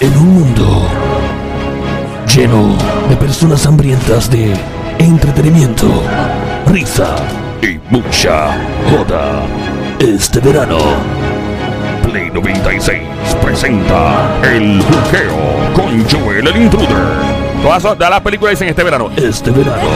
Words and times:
En 0.00 0.16
un 0.16 0.34
mundo 0.34 0.88
lleno 2.34 2.76
de 3.08 3.16
personas 3.16 3.66
hambrientas 3.66 4.30
de 4.30 4.54
entretenimiento, 4.98 6.02
risa 6.66 7.16
y 7.62 7.78
mucha 7.90 8.56
joda. 8.90 9.42
Este 9.98 10.40
verano, 10.40 10.78
Play 12.04 12.30
96 12.30 13.00
presenta 13.42 14.38
El 14.44 14.80
Juqueo 14.82 15.72
con 15.74 16.08
Joel 16.08 16.46
el 16.46 16.56
Intruder. 16.62 16.96
Todas 17.62 17.98
las 17.98 18.20
películas 18.20 18.52
dicen 18.52 18.68
este 18.68 18.84
verano. 18.84 19.10
Este 19.16 19.50
verano, 19.50 19.88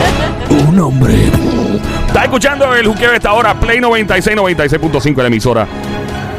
un 0.69 0.79
hombre 0.81 1.31
Está 2.13 2.25
escuchando 2.25 2.75
el 2.75 2.87
juqueo 2.87 3.11
de 3.11 3.17
esta 3.17 3.33
hora, 3.33 3.59
Play 3.59 3.81
96, 3.81 4.37
96.5 4.37 5.09
en 5.09 5.17
la 5.17 5.27
emisora. 5.27 5.67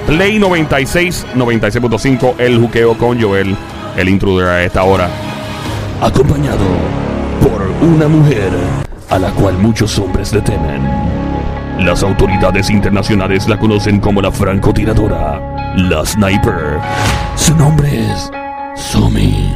Play 0.06 0.38
96, 0.38 1.26
96.5, 1.36 2.36
el 2.38 2.60
juqueo 2.60 2.98
con 2.98 3.22
Joel, 3.22 3.56
el 3.96 4.10
intruder 4.10 4.48
a 4.48 4.64
esta 4.64 4.84
hora. 4.84 5.08
acompañado 6.02 6.66
por 7.42 7.62
una 7.82 8.08
mujer 8.08 8.52
a 9.10 9.18
la 9.18 9.32
cual 9.32 9.58
muchos 9.58 9.98
hombres 10.00 10.34
le 10.34 10.42
temen. 10.42 10.82
Las 11.80 12.04
autoridades 12.04 12.70
internacionales 12.70 13.48
la 13.48 13.58
conocen 13.58 14.00
como 14.00 14.22
la 14.22 14.32
francotiradora, 14.32 15.74
la 15.76 16.06
sniper. 16.06 16.80
Su 17.36 17.56
nombre 17.56 18.12
es 18.12 18.30
Somi. 18.76 19.56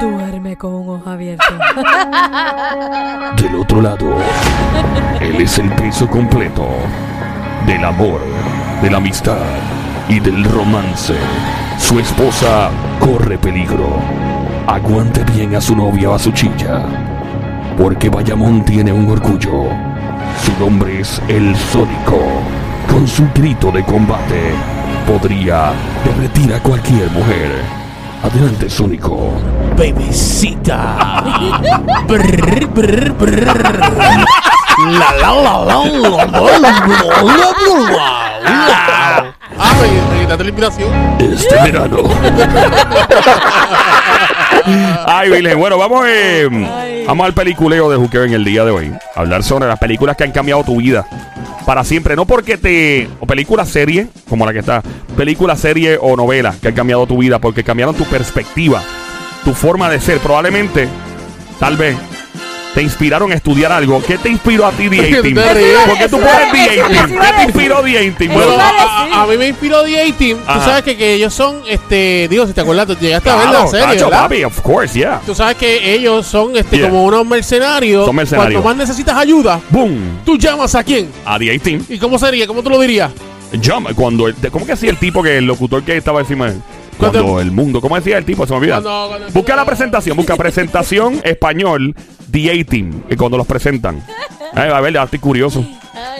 Duerme 0.00 0.56
con 0.56 0.74
un 0.74 0.88
ojo 0.96 1.10
abierto. 1.10 1.44
Del 3.36 3.54
otro 3.56 3.80
lado, 3.80 4.16
él 5.20 5.40
es 5.40 5.58
el 5.58 5.70
peso 5.72 6.06
completo 6.08 6.68
del 7.66 7.84
amor, 7.84 8.20
de 8.82 8.90
la 8.90 8.96
amistad 8.96 9.36
y 10.08 10.20
del 10.20 10.44
romance. 10.44 11.14
Su 11.78 11.98
esposa 11.98 12.70
corre 12.98 13.36
peligro. 13.36 13.88
Aguante 14.66 15.22
bien 15.24 15.54
a 15.54 15.60
su 15.60 15.76
novia 15.76 16.10
o 16.10 16.14
a 16.14 16.18
su 16.18 16.32
chilla. 16.32 16.82
Porque 17.76 18.08
Bayamón 18.08 18.64
tiene 18.64 18.92
un 18.92 19.10
orgullo. 19.10 19.64
Su 20.42 20.58
nombre 20.58 21.00
es 21.00 21.20
El 21.28 21.54
Sónico. 21.56 22.18
Con 22.88 23.06
su 23.06 23.26
grito 23.34 23.70
de 23.70 23.84
combate, 23.84 24.52
podría 25.06 25.72
derretir 26.04 26.54
a 26.54 26.60
cualquier 26.60 27.10
mujer. 27.10 27.62
Adelante, 28.22 28.70
Sónico. 28.70 29.32
Bebecita. 29.76 31.22
Brr, 32.08 32.66
brr, 32.66 33.12
brr. 33.12 33.80
La 34.80 35.12
la 35.20 35.32
la 35.34 35.64
la 35.64 35.84
la 35.84 36.10
la 36.10 36.40
la 36.40 37.50
la 37.90 38.29
Ah, 38.44 39.32
inspiración. 40.50 40.90
Este 41.18 41.54
verano. 41.62 41.98
Ay, 45.06 45.30
Virgen. 45.30 45.58
Bueno, 45.58 45.78
vamos, 45.78 46.04
eh, 46.08 46.48
vamos 47.06 47.26
al 47.26 47.34
peliculeo 47.34 47.90
de 47.90 47.96
juqueo 47.96 48.24
en 48.24 48.34
el 48.34 48.44
día 48.44 48.64
de 48.64 48.70
hoy. 48.70 48.92
Hablar 49.14 49.42
sobre 49.42 49.66
las 49.66 49.78
películas 49.78 50.16
que 50.16 50.24
han 50.24 50.32
cambiado 50.32 50.64
tu 50.64 50.76
vida 50.76 51.06
para 51.66 51.84
siempre. 51.84 52.16
No 52.16 52.26
porque 52.26 52.56
te. 52.56 53.08
O 53.20 53.26
películas 53.26 53.68
serie, 53.68 54.08
como 54.28 54.46
la 54.46 54.52
que 54.52 54.60
está. 54.60 54.82
Película, 55.16 55.56
serie 55.56 55.98
o 56.00 56.16
novela 56.16 56.54
que 56.60 56.68
han 56.68 56.74
cambiado 56.74 57.06
tu 57.06 57.18
vida 57.18 57.38
porque 57.38 57.64
cambiaron 57.64 57.94
tu 57.94 58.04
perspectiva, 58.04 58.82
tu 59.44 59.54
forma 59.54 59.88
de 59.88 60.00
ser. 60.00 60.18
Probablemente, 60.18 60.88
tal 61.58 61.76
vez. 61.76 61.96
Te 62.74 62.82
inspiraron 62.82 63.32
a 63.32 63.34
estudiar 63.34 63.72
algo. 63.72 64.00
¿Qué 64.00 64.16
te 64.16 64.28
inspiró 64.28 64.64
a 64.64 64.70
ti, 64.70 64.88
The 64.88 64.96
¿Por 64.96 65.06
qué 65.06 65.18
A-Team? 65.18 65.34
¿Por 65.86 65.98
qué 65.98 66.08
tú 66.08 66.18
pones 66.20 66.52
The 66.52 66.80
A-Team? 66.80 67.10
¿Qué 67.10 67.26
a 67.26 67.36
te 67.36 67.42
inspiró 67.42 67.82
The 67.82 67.98
A-Team? 67.98 68.32
Bueno, 68.32 68.52
a 68.60 69.26
mí 69.26 69.36
me 69.36 69.48
inspiró 69.48 69.82
The 69.82 70.00
A-Team. 70.02 70.38
Tú 70.38 70.60
sabes 70.60 70.82
que, 70.84 70.96
que 70.96 71.14
ellos 71.14 71.34
son, 71.34 71.62
este, 71.68 72.28
digo, 72.30 72.46
si 72.46 72.52
te 72.52 72.60
acuerdas, 72.60 72.86
tú 72.86 72.96
llegaste 73.00 73.28
a 73.28 73.34
ver 73.36 73.48
claro, 73.48 73.64
la 73.64 73.70
serie, 73.70 73.86
tacho, 73.86 74.04
¿verdad? 74.06 74.22
papi, 74.22 74.44
of 74.44 74.60
course, 74.60 74.96
yeah. 74.96 75.20
Tú 75.26 75.34
sabes 75.34 75.56
que 75.56 75.94
ellos 75.94 76.26
son 76.26 76.56
este, 76.56 76.76
Yeah. 76.78 76.88
como 76.88 77.04
unos 77.04 77.26
mercenarios. 77.26 78.06
Son 78.06 78.14
mercenarios. 78.14 78.62
Cuando 78.62 78.82
más 78.82 78.88
necesitas 78.88 79.16
ayuda, 79.16 79.60
Boom. 79.70 80.20
tú 80.24 80.38
llamas 80.38 80.74
a 80.76 80.84
quién. 80.84 81.08
A 81.24 81.38
The 81.40 81.52
A-Team. 81.56 81.84
¿Y 81.88 81.98
cómo 81.98 82.18
sería? 82.20 82.46
¿Cómo 82.46 82.62
tú 82.62 82.70
lo 82.70 82.78
dirías? 82.78 83.10
Jump, 83.64 83.92
cuando 83.96 84.28
el, 84.28 84.36
¿Cómo 84.52 84.64
que 84.64 84.72
decía 84.72 84.90
el 84.90 84.96
tipo 84.96 85.24
que 85.24 85.38
el 85.38 85.44
locutor 85.44 85.82
que 85.82 85.96
estaba 85.96 86.20
encima 86.20 86.46
de 86.46 86.52
él? 86.52 86.62
Cuando, 87.00 87.22
Cuando- 87.22 87.40
el 87.40 87.50
mundo, 87.50 87.80
¿cómo 87.80 87.96
decía 87.96 88.18
el 88.18 88.24
tipo? 88.24 88.46
Se 88.46 88.52
me 88.52 88.58
olvida. 88.58 88.74
Cuando- 88.82 89.08
cuando 89.08 89.26
el 89.26 89.32
busca 89.32 89.56
la 89.56 89.64
presentación, 89.64 90.16
busca 90.16 90.36
presentación 90.36 91.20
español 91.24 91.94
The 92.30 92.60
A-Team, 92.60 93.02
y 93.10 93.16
cuando 93.16 93.36
los 93.36 93.46
presentan. 93.46 94.02
Ay, 94.54 94.70
a 94.70 94.80
ver, 94.80 94.96
estoy 94.96 95.18
curioso. 95.18 95.64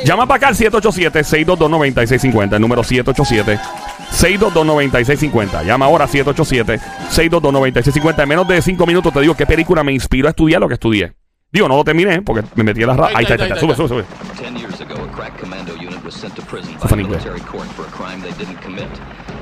Llama 0.04 0.26
para 0.26 0.36
acá 0.38 0.48
al 0.48 0.56
787-622-9650, 0.56 2.56
el 2.56 2.62
número 2.62 2.82
787-622-9650. 2.82 5.62
Llama 5.64 5.86
ahora 5.86 6.06
787-622-9650. 6.08 8.22
En 8.22 8.28
menos 8.28 8.46
de 8.48 8.60
5 8.62 8.86
minutos 8.86 9.12
te 9.12 9.20
digo 9.20 9.34
qué 9.34 9.46
película 9.46 9.84
me 9.84 9.92
inspiró 9.92 10.28
a 10.28 10.30
estudiar 10.30 10.60
lo 10.60 10.68
que 10.68 10.74
estudié. 10.74 11.12
Digo, 11.52 11.66
no 11.68 11.76
lo 11.76 11.84
terminé 11.84 12.22
porque 12.22 12.46
me 12.54 12.62
metí 12.64 12.80
en 12.82 12.86
la 12.88 12.94
radio. 12.94 13.16
Ahí 13.16 13.24
está, 13.24 13.34
está, 13.34 13.44
ahí 13.46 13.50
está. 13.50 13.60
Sube, 13.60 13.74
sube, 13.74 13.88
sube. 13.88 14.04
Ten 14.40 14.56
years 14.56 14.80
ago, 14.80 14.94
a 15.04 15.08
crack 15.16 15.40
commando 15.40 15.74
unit 15.74 15.98
was 16.04 16.14
sent 16.14 16.32
to 16.34 16.42
prison 16.42 16.76
Fue 16.78 16.90
by 16.90 16.90
a 16.90 16.94
en 16.94 17.00
inglés. 17.00 17.22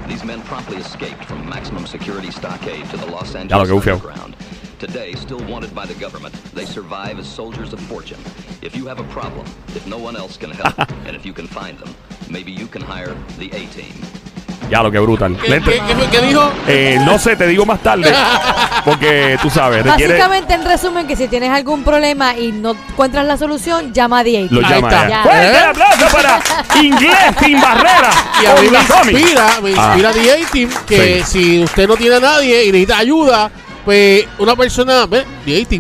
Military 0.08 0.40
court 0.40 0.64
for 0.64 0.64
a 0.64 0.64
crime 0.64 0.64
they 0.64 0.76
didn't 0.76 0.98
commit. 0.98 0.98
These 0.98 1.04
men 1.04 1.08
promptly 1.08 1.16
escaped 1.16 1.24
from 1.24 1.48
maximum 1.48 1.86
security 1.86 2.30
stockade 2.30 2.90
to 2.90 2.96
the 2.96 3.06
Los 3.06 3.34
Angeles 3.34 3.70
underground. 3.70 4.36
Today, 4.78 5.12
still 5.14 5.44
wanted 5.46 5.74
by 5.74 5.86
the 5.86 5.94
government, 5.94 6.34
they 6.54 6.64
survive 6.64 7.18
as 7.18 7.26
soldiers 7.26 7.72
of 7.72 7.80
fortune. 7.80 8.20
If 8.62 8.76
you 8.76 8.86
have 8.86 9.00
a 9.00 9.04
problem, 9.04 9.46
if 9.74 9.86
no 9.86 9.98
one 9.98 10.16
else 10.16 10.36
can 10.36 10.50
help, 10.50 10.78
and 11.06 11.16
if 11.16 11.26
you 11.26 11.32
can 11.32 11.46
find 11.48 11.78
them, 11.78 11.94
maybe 12.30 12.52
you 12.52 12.66
can 12.66 12.82
hire 12.82 13.14
the 13.38 13.50
A-Team. 13.52 13.94
Ya 14.70 14.82
lo 14.82 14.90
que 14.90 14.98
brutal. 14.98 15.36
¿Qué, 15.40 15.48
Lente. 15.48 15.70
qué- 15.72 15.80
qué- 15.80 16.10
qué 16.10 16.26
dijo? 16.26 16.50
Eh, 16.66 16.98
no 17.04 17.18
sé, 17.18 17.36
te 17.36 17.46
digo 17.46 17.64
más 17.64 17.80
tarde. 17.80 18.12
Porque 18.84 19.38
tú 19.42 19.50
sabes, 19.50 19.82
requiere. 19.84 20.14
Básicamente, 20.14 20.54
en 20.54 20.64
resumen, 20.64 21.06
que 21.06 21.16
si 21.16 21.28
tienes 21.28 21.50
algún 21.50 21.82
problema 21.84 22.36
y 22.36 22.52
no 22.52 22.70
encuentras 22.90 23.26
la 23.26 23.36
solución, 23.36 23.92
llama 23.92 24.20
a 24.20 24.24
The 24.24 24.48
Lo 24.50 24.60
Ahí 24.66 24.74
llama 24.74 24.88
está. 24.88 25.02
ya. 25.02 25.08
Ya. 25.08 25.22
Fuerte 25.22 25.46
el 25.48 25.54
¿Eh? 25.54 25.58
aplauso 25.58 26.16
para 26.16 26.40
Inglés 26.82 27.16
sin 27.44 27.60
barrera. 27.60 28.10
Y 28.42 28.46
a 28.46 28.54
mí 28.54 28.68
me 28.70 28.78
inspira, 28.78 29.46
me 29.62 29.70
Ah. 29.76 29.94
inspira 29.96 30.10
A-Team 30.10 30.70
que 30.86 31.22
Sí. 31.24 31.40
si 31.40 31.62
usted 31.64 31.88
no 31.88 31.96
tiene 31.96 32.16
a 32.16 32.20
nadie 32.20 32.64
y 32.64 32.66
necesita 32.72 32.98
ayuda, 32.98 33.50
pues 33.84 34.26
una 34.38 34.54
persona, 34.54 35.06
ve. 35.06 35.24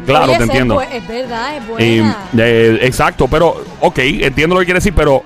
Claro, 0.06 0.26
Oye, 0.32 0.38
te 0.38 0.44
entiendo. 0.44 0.80
Es, 0.80 1.06
verdad, 1.06 1.56
es 1.56 1.62
Eh, 1.62 2.00
buena. 2.00 2.16
eh, 2.38 2.78
exacto, 2.82 3.28
pero, 3.28 3.62
ok, 3.80 3.98
entiendo 3.98 4.54
lo 4.54 4.60
que 4.60 4.66
quiere 4.66 4.78
decir, 4.80 4.94
pero, 4.94 5.22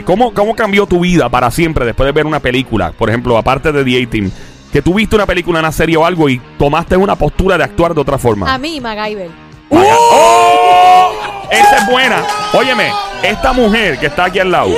ok, 0.00 0.04
¿cómo, 0.04 0.32
¿cómo 0.34 0.54
cambió 0.54 0.86
tu 0.86 1.00
vida 1.00 1.28
para 1.28 1.50
siempre 1.50 1.84
después 1.84 2.06
de 2.06 2.12
ver 2.12 2.26
una 2.26 2.40
película? 2.40 2.92
Por 2.92 3.08
ejemplo, 3.08 3.36
aparte 3.38 3.72
de 3.72 3.84
The 3.84 4.02
A-Team, 4.02 4.30
que 4.72 4.82
tú 4.82 4.94
viste 4.94 5.14
una 5.16 5.26
película, 5.26 5.60
una 5.60 5.72
serie 5.72 5.96
o 5.96 6.04
algo 6.04 6.28
y 6.28 6.40
tomaste 6.58 6.96
una 6.96 7.14
postura 7.16 7.56
de 7.58 7.64
actuar 7.64 7.94
de 7.94 8.00
otra 8.00 8.18
forma. 8.18 8.52
a 8.52 8.58
mí, 8.58 8.80
MacGyver. 8.80 9.28
Maga- 9.70 9.96
¡Oh! 9.98 11.12
Esa 11.50 11.76
es 11.78 11.86
buena. 11.86 12.22
Óyeme, 12.52 12.90
esta 13.22 13.52
mujer 13.52 13.98
que 13.98 14.06
está 14.06 14.24
aquí 14.26 14.38
al 14.40 14.50
lado, 14.50 14.70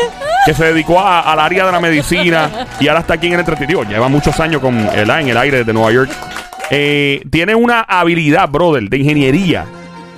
que 0.45 0.53
se 0.55 0.65
dedicó 0.67 1.01
a- 1.01 1.21
al 1.21 1.41
área 1.41 1.65
de 1.67 1.73
la 1.73 1.81
medicina 1.81 2.67
y 2.81 2.89
ahora 2.89 3.01
está 3.01 3.15
aquí 3.15 3.27
en 3.29 3.35
el 3.35 3.41
entretenimiento, 3.41 3.91
lleva 3.91 4.09
muchos 4.09 4.39
años 4.41 4.61
con 4.61 4.77
el, 4.79 5.09
en 5.11 5.29
el 5.29 5.37
aire 5.37 5.65
de 5.65 5.73
Nueva 5.73 5.93
York, 5.93 6.11
eh, 6.71 7.23
tiene 7.31 7.55
una 7.55 7.81
habilidad, 7.81 8.49
brother, 8.49 8.89
de 8.89 8.99
ingeniería. 8.99 9.65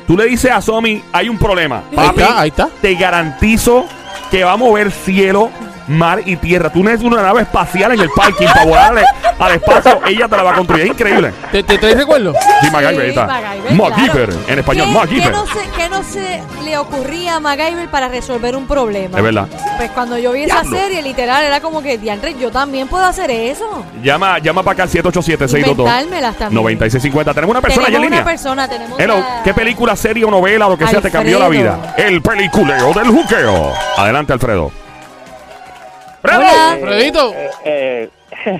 Tú 0.06 0.16
le 0.16 0.24
dices 0.24 0.50
a 0.50 0.60
Somi, 0.62 1.02
hay 1.12 1.28
un 1.28 1.38
problema. 1.38 1.82
Ahí 1.90 1.96
Papi, 1.96 2.20
está, 2.22 2.40
ahí 2.40 2.48
está. 2.48 2.68
te 2.80 2.94
garantizo 2.94 3.86
que 4.30 4.44
va 4.44 4.52
a 4.52 4.56
mover 4.56 4.90
cielo, 4.90 5.50
mar 5.88 6.20
y 6.24 6.36
tierra. 6.36 6.70
Tú 6.70 6.82
necesitas 6.84 7.12
una 7.12 7.22
nave 7.22 7.42
espacial 7.42 7.92
en 7.92 8.00
el 8.00 8.08
parking 8.14 8.46
para 8.46 8.64
volarle 8.64 9.02
al 9.38 9.52
espacio. 9.52 10.00
Ella 10.06 10.28
te 10.28 10.36
la 10.36 10.42
va 10.42 10.50
a 10.52 10.54
construir. 10.54 10.84
Es 10.84 10.90
increíble. 10.90 11.32
¿Te, 11.50 11.62
te 11.62 11.78
traes 11.78 11.96
recuerdo? 11.96 12.34
Sí, 12.60 12.70
MacGyver, 12.70 13.00
ahí 13.00 13.08
está. 13.10 13.26
MacGyver, 13.26 13.72
MacGyver, 13.74 14.28
claro. 14.28 14.42
en 14.48 14.58
español, 14.58 14.86
¿Qué- 14.88 14.92
MacGyver. 14.94 15.22
¿qué 15.24 15.30
no, 15.30 15.46
se, 15.46 15.58
qué 15.76 15.88
no 15.88 16.02
se 16.02 16.42
le 16.64 16.78
ocurría 16.78 17.36
a 17.36 17.40
MacGyver 17.40 17.88
para 17.88 18.08
resolver 18.08 18.54
un 18.56 18.66
problema? 18.66 19.16
Es 19.18 19.22
verdad. 19.24 19.46
Pues 19.76 19.90
cuando 19.92 20.18
yo 20.18 20.32
vi 20.32 20.42
esa 20.44 20.62
Diablo. 20.62 20.78
serie, 20.78 21.02
literal, 21.02 21.44
era 21.44 21.60
como 21.60 21.82
que, 21.82 21.98
diantre, 21.98 22.34
yo 22.38 22.50
también 22.50 22.88
puedo 22.88 23.04
hacer 23.04 23.30
eso. 23.30 23.84
Llama, 24.02 24.38
llama 24.38 24.62
para 24.62 24.72
acá 24.74 24.82
al 24.84 24.88
787-622. 24.90 25.58
Inventármelas 25.70 26.36
también. 26.36 26.54
9650. 26.62 27.34
Tenemos 27.34 27.50
una 27.54 27.60
persona 27.62 27.86
Tenemos 27.86 27.92
ya 27.92 27.96
en 28.06 28.10
línea. 28.10 28.22
una 28.22 28.30
persona, 28.30 28.68
tenemos 28.68 29.00
Hello, 29.00 29.16
a- 29.16 29.42
¿qué 29.42 29.54
película, 29.54 29.96
serie 29.96 30.24
o 30.24 30.30
novela 30.30 30.66
o 30.66 30.70
lo 30.70 30.78
que 30.78 30.86
sea 30.86 31.00
te 31.00 31.10
cambió 31.10 31.38
la 31.38 31.48
vida? 31.48 31.94
El 31.96 32.20
peliculeo 32.20 32.92
del 32.92 33.08
juqueo. 33.08 33.72
Adelante, 33.96 34.32
Alfredo. 34.32 34.70
¡Fredo! 36.22 36.40
Hola. 36.40 36.78
Fredito. 36.80 37.34
Eh, 37.64 38.08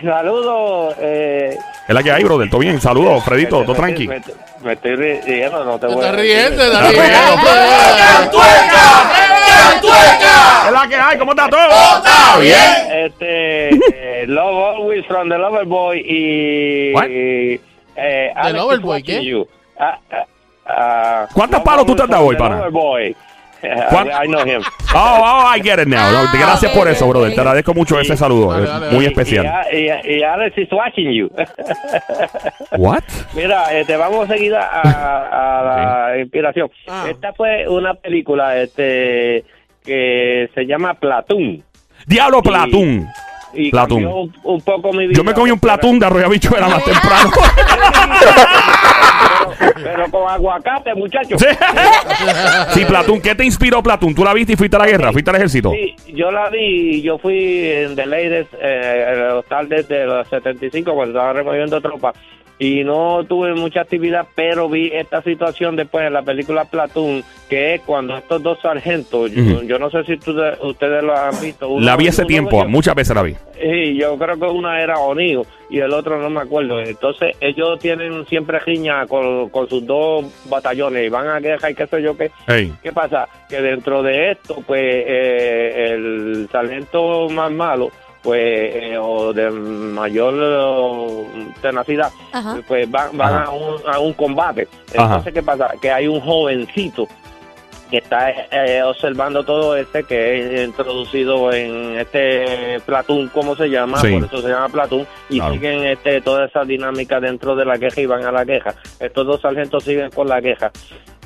saludos. 0.05 0.95
Eh, 1.01 1.57
Es 1.89 1.95
la 1.95 2.03
que 2.03 2.13
hay, 2.13 2.25
brother. 2.25 2.49
¿Todo 2.51 2.61
bien? 2.61 2.81
Saludos, 2.81 3.23
Fredito. 3.25 3.63
Todo 3.63 3.73
me- 3.73 3.79
tranqui. 3.79 4.09
Me, 4.09 4.21
me 4.63 4.73
estoy 4.75 4.97
riendo, 4.97 5.65
no 5.65 5.79
te 5.79 5.87
voy 5.87 5.97
a 5.97 5.99
estás 5.99 6.17
decir. 6.17 6.37
riendo, 6.37 6.57
te 6.59 6.67
estás 6.67 6.83
Ah, 6.83 6.91
riendo. 6.91 8.39
Es 10.67 10.73
la 10.73 10.87
que 10.89 10.97
hay. 10.97 11.19
¿Cómo 11.19 11.33
está 11.33 11.49
todo? 11.49 11.61
¡Está 11.69 12.39
bien! 12.41 13.05
Este, 13.07 13.69
eh, 14.23 14.27
Love 14.27 14.77
Always 14.77 15.07
from 15.07 15.29
the 15.29 15.39
Lover 15.39 15.65
Boy 15.67 16.03
y. 16.07 16.93
What? 16.95 17.05
eh, 17.09 18.33
Alex 18.37 18.55
Lover 18.57 18.81
Boy, 18.81 19.03
¿qué? 19.03 19.45
Ah, 19.79 19.99
ah, 20.11 20.25
ah, 20.67 21.27
¿Cuántas 21.33 21.61
Love 21.61 21.65
palos 21.65 21.87
tú 21.87 21.97
te 21.97 22.03
has 22.03 22.09
dado 22.09 22.25
hoy, 22.27 22.35
the 22.37 22.39
pana? 22.41 22.57
Lover 22.57 22.71
Boy. 22.71 23.17
¿Cuán- 23.91 24.09
I 24.09 24.27
know 24.29 24.47
him. 24.47 24.63
Oh, 24.95 25.21
oh, 25.23 25.57
I 25.57 25.61
get 25.63 25.79
it 25.81 25.89
now. 25.89 26.11
No, 26.13 26.19
Ah, 26.29 26.33
gracias 26.33 26.71
por 26.73 26.87
eso, 26.89 27.07
brother. 27.09 27.35
Te 27.35 27.41
agradezco 27.41 27.75
mucho 27.75 27.99
ese 28.01 28.17
saludo. 28.17 28.57
Es 28.63 28.93
muy 28.93 29.05
especial. 29.07 29.47
Y, 29.73 29.77
y, 29.77 30.17
y 30.19 30.23
Alex 30.23 30.57
is 30.59 30.69
watching 30.73 31.11
you. 31.13 31.29
What? 32.77 33.03
Mira, 33.35 33.73
este, 33.79 33.97
vamos 33.97 34.29
seguida 34.29 34.69
a, 34.73 35.59
a 36.11 36.11
la 36.13 36.19
inspiración. 36.21 36.71
Ah. 36.89 37.07
Esta 37.11 37.33
fue 37.33 37.69
una 37.69 37.95
película 37.95 38.57
este 38.59 39.45
que 39.85 40.49
se 40.55 40.65
llama 40.67 40.95
Platoon. 40.95 41.63
Diablo 42.07 42.43
Platón. 42.43 43.09
Y 43.55 43.71
Platoon. 43.71 44.05
un, 44.05 44.35
un 44.45 44.61
poco 44.61 44.93
mi 44.93 45.07
vida. 45.07 45.17
Yo 45.17 45.25
me 45.25 45.33
comí 45.35 45.51
un 45.51 45.59
platón 45.59 45.99
de 45.99 46.07
arroz 46.07 46.21
y 46.21 46.25
habichuela 46.25 46.69
más 46.69 46.85
temprano. 46.85 47.31
Pero, 49.59 49.73
pero 49.83 50.11
con 50.11 50.29
aguacate, 50.31 50.95
muchachos. 50.95 51.45
Sí. 52.73 52.85
Platón. 52.85 53.21
¿Qué 53.21 53.35
te 53.35 53.45
inspiró 53.45 53.83
Platón? 53.83 54.15
¿Tú 54.15 54.25
la 54.25 54.33
viste 54.33 54.53
y 54.53 54.57
fuiste 54.57 54.77
a 54.77 54.81
la 54.81 54.87
guerra? 54.87 55.13
¿Fuiste 55.13 55.31
al 55.31 55.37
ejército? 55.37 55.71
Sí, 55.71 55.95
yo 56.13 56.31
la 56.31 56.49
vi, 56.51 57.03
yo 57.03 57.19
fui 57.19 57.67
en 57.67 57.95
The 57.95 58.07
Ladies, 58.07 58.47
eh, 58.61 59.05
en 59.13 59.21
el 59.21 59.31
hostal 59.33 59.69
desde 59.69 60.05
los 60.07 60.27
75 60.29 60.95
cuando 60.95 61.19
estaba 61.19 61.33
removiendo 61.33 61.81
tropas 61.81 62.15
y 62.59 62.83
no 62.85 63.25
tuve 63.25 63.55
mucha 63.55 63.83
actividad, 63.83 64.27
pero 64.35 64.69
vi 64.69 64.91
esta 64.93 65.23
situación 65.23 65.77
después 65.77 66.07
en 66.07 66.13
la 66.13 66.23
película 66.23 66.65
Platoon, 66.65 67.23
que 67.49 67.75
es 67.75 67.81
cuando 67.83 68.17
estos 68.17 68.43
dos 68.43 68.59
sargentos, 68.61 69.31
yo- 69.33 69.63
yo, 69.63 69.79
no 69.79 69.89
sé 69.91 70.03
si 70.05 70.15
ustedes, 70.15 70.59
ustedes 70.63 71.03
lo 71.03 71.17
han 71.17 71.41
visto. 71.41 71.69
uno- 71.69 71.87
La 71.87 71.97
vi 71.97 72.09
hace 72.09 72.23
uno- 72.23 72.29
tiempo, 72.29 72.63
yo- 72.65 72.69
muchas 72.69 72.95
veces 72.95 73.15
la 73.15 73.23
vi. 73.23 73.35
Sí, 73.61 73.97
yo 73.97 74.17
creo 74.19 74.39
que 74.39 74.47
una 74.47 74.81
era 74.83 74.99
O'Neill 74.99 75.43
y 75.71 75.79
el 75.81 75.93
otro 75.93 76.21
no 76.21 76.31
me 76.31 76.41
acuerdo. 76.41 76.81
Entonces 76.81 77.37
ellos 77.41 77.79
tienen 77.81 78.25
siempre 78.27 78.59
riña 78.61 79.07
con, 79.07 79.49
con 79.51 79.69
sus 79.69 79.85
dos 79.87 80.25
batallones 80.49 81.07
y 81.07 81.09
van 81.09 81.27
a 81.29 81.41
guerra 81.41 81.71
y 81.71 81.75
qué 81.75 81.87
sé 81.87 82.03
yo 82.03 82.17
qué. 82.17 82.31
¿Qué 82.83 82.93
pasa? 82.93 83.29
Que 83.49 83.61
dentro 83.61 84.03
de 84.03 84.33
esto, 84.33 84.63
pues 84.67 84.81
eh, 84.83 85.93
el 85.95 86.49
sargento 86.53 87.29
más 87.31 87.51
malo, 87.51 87.91
pues, 88.23 88.41
eh, 88.43 88.97
o 88.99 89.33
de 89.33 89.51
mayor 89.51 90.35
eh, 90.39 91.47
tenacidad, 91.63 92.11
Ajá. 92.33 92.59
pues 92.67 92.91
van, 92.91 93.17
van 93.17 93.35
Ajá. 93.35 93.45
a 93.45 93.51
un, 93.51 93.77
a 93.87 93.99
un 93.99 94.13
combate. 94.13 94.69
Ajá. 94.97 95.05
Entonces, 95.05 95.35
¿qué 95.35 95.43
pasa? 95.43 95.71
Que 95.81 95.91
hay 95.91 96.09
un 96.09 96.21
jovencito 96.21 97.07
que 97.91 97.99
está 97.99 98.31
eh, 98.31 98.83
observando 98.83 99.45
todo 99.45 99.75
este, 99.75 100.03
que 100.05 100.61
es 100.63 100.69
introducido 100.69 101.51
en 101.55 101.99
este 101.99 102.79
Platón, 102.85 103.29
¿cómo 103.33 103.57
se 103.57 103.69
llama? 103.71 103.99
Sí. 104.01 104.13
Por 104.13 104.25
eso 104.25 104.43
se 104.43 104.49
llama 104.49 104.69
Platón, 104.69 105.07
y 105.31 105.39
Claro. 105.39 105.55
siguen 105.55 105.85
este, 105.87 106.21
toda 106.21 106.45
esa 106.47 106.65
dinámica 106.65 107.19
dentro 107.19 107.57
de 107.57 107.65
la 107.65 107.79
queja 107.79 108.01
y 108.03 108.07
van 108.07 108.25
a 108.27 108.33
la 108.33 108.45
queja. 108.45 108.75
Estos 109.01 109.27
dos 109.27 109.41
sargentos 109.41 109.85
siguen 109.85 110.11
con 110.11 110.29
la 110.29 110.43
queja. 110.43 110.71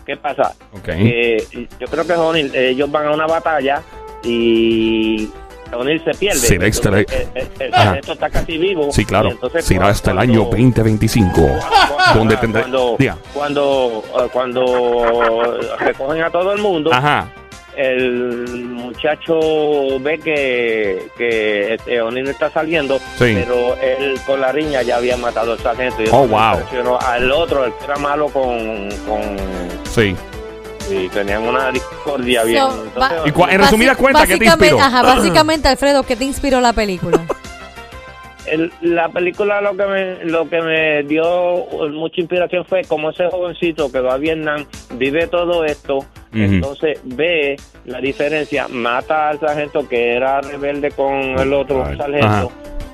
¿Qué 0.07 0.17
pasa? 0.17 0.55
Eh, 0.87 1.45
yo 1.81 1.87
creo 1.89 2.07
que 2.07 2.41
eh, 2.41 2.69
ellos 2.71 2.91
van 2.91 3.07
a 3.07 3.11
una 3.13 3.27
batalla 3.27 3.83
y 4.23 5.29
O'Neill 5.75 6.03
se 6.05 6.11
pierde. 6.13 6.39
Eh. 6.57 7.07
eh, 7.13 7.29
eh, 7.35 7.49
el 7.61 7.75
Ajá. 7.75 7.85
sargento 7.85 8.13
está 8.13 8.31
casi 8.31 8.59
vivo. 8.59 8.89
Sí, 8.93 9.05
claro. 9.05 9.31
entonces 9.31 9.65
Será 9.65 9.81
cuando- 9.81 9.93
hasta 9.93 10.11
el 10.13 10.19
año 10.19 10.45
2025. 10.45 11.33
cuando- 11.95 12.19
donde 12.19 12.37
Cuando, 12.37 12.97
Diga. 12.99 13.17
cuando, 13.33 14.05
eh, 14.19 14.29
cuando 14.33 15.59
recogen 15.79 16.23
a 16.23 16.31
todo 16.31 16.53
el 16.53 16.61
mundo, 16.61 16.91
Ajá. 16.93 17.29
el 17.77 18.47
muchacho 18.67 19.39
ve 20.01 20.19
que, 20.19 21.09
que 21.17 21.75
este, 21.75 22.03
O'Neill 22.03 22.29
está 22.29 22.51
saliendo, 22.51 22.99
Sí. 23.19 23.35
pero 23.35 23.77
él 23.81 24.21
con 24.27 24.41
la 24.41 24.53
riña 24.53 24.83
ya 24.83 24.97
había 24.97 25.17
matado 25.17 25.53
al 25.53 25.59
sargento. 25.59 26.03
Y 26.03 26.07
Oh, 26.13 26.27
wow. 26.27 26.59
Al 27.07 27.33
otro, 27.33 27.65
el 27.65 27.73
que 27.75 27.85
era 27.85 27.97
malo 27.97 28.29
con... 28.29 28.89
con 29.09 29.37
Sí. 29.91 30.15
Y 30.93 31.09
tenían 31.09 31.43
una 31.43 31.71
discordia 31.71 32.45
bien. 32.45 32.59
So, 32.61 32.85
Entonces, 32.85 33.19
va- 33.19 33.29
Y 33.29 33.31
cua- 33.33 33.53
en 33.53 33.61
resumidas 33.61 33.97
cuentas, 33.97 34.27
¿qué 34.27 34.37
te 34.37 34.45
inspiró? 34.45 34.79
Ajá, 34.81 35.03
básicamente, 35.17 35.69
Alfredo, 35.69 36.03
¿qué 36.03 36.17
te 36.17 36.25
inspiró 36.25 36.61
la 36.61 36.73
película? 36.73 37.21
el- 38.47 38.73
la 38.81 39.09
película 39.09 39.61
lo 39.61 39.77
que 39.77 39.85
me 39.87 40.25
lo 40.25 40.49
que 40.51 40.61
me 40.61 41.03
dio 41.05 41.65
mucha 41.93 42.21
inspiración 42.21 42.65
fue 42.65 42.83
como 42.83 43.11
ese 43.11 43.29
jovencito 43.31 43.91
que 43.93 44.01
va 44.01 44.15
a 44.15 44.17
Vietnam 44.19 44.67
vive 44.95 45.29
todo 45.29 45.65
esto 45.65 46.01
entonces 46.35 46.99
ve 47.05 47.55
la 47.85 48.01
diferencia 48.01 48.67
mata 48.69 49.29
al 49.29 49.39
sargento 49.39 49.89
que 49.89 50.17
era 50.17 50.41
rebelde 50.41 50.91
con 50.91 51.13
el 51.39 51.53
otro 51.53 51.85
sargento 51.97 52.27
ajá. 52.27 52.49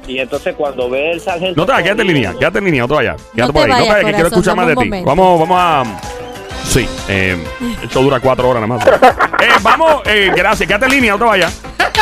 y 0.06 0.18
entonces 0.18 0.54
cuando 0.54 0.90
ve 0.90 1.12
el 1.12 1.20
sargento 1.20 1.58
No 1.58 1.64
te 1.64 1.72
vayas, 1.72 1.84
quédate 1.84 2.02
en 2.02 2.08
línea, 2.08 2.34
quédate 2.38 2.58
en 2.58 2.64
línea, 2.66 2.82
no 2.82 2.88
te 2.88 2.94
vayas. 2.94 3.22
Quédate 3.34 3.52
te 3.52 3.58
por 3.58 3.62
ahí, 3.62 3.68
no 3.70 3.76
te 3.76 3.80
vayas, 3.80 3.88
vayas, 3.88 3.96
que 3.96 4.02
quiero 4.04 4.16
corazón, 4.30 4.38
escuchar 4.38 4.56
más 4.56 4.66
de 4.66 4.76
ti. 4.76 4.84
momento. 4.84 5.06
Vamos, 5.08 5.40
vamos 5.40 5.58
a. 5.58 6.27
Sí, 6.68 6.86
eh, 7.08 7.36
el 7.82 7.88
show 7.88 8.02
dura 8.02 8.20
cuatro 8.20 8.48
horas 8.48 8.66
nada 8.66 8.78
más. 8.78 8.86
eh, 9.42 9.48
vamos, 9.62 10.02
eh, 10.04 10.30
gracias, 10.36 10.66
quédate 10.66 10.84
en 10.86 10.90
línea, 10.92 11.12
no 11.12 11.18
te 11.18 11.24
vayas. 11.24 11.60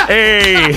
Eh, 0.09 0.77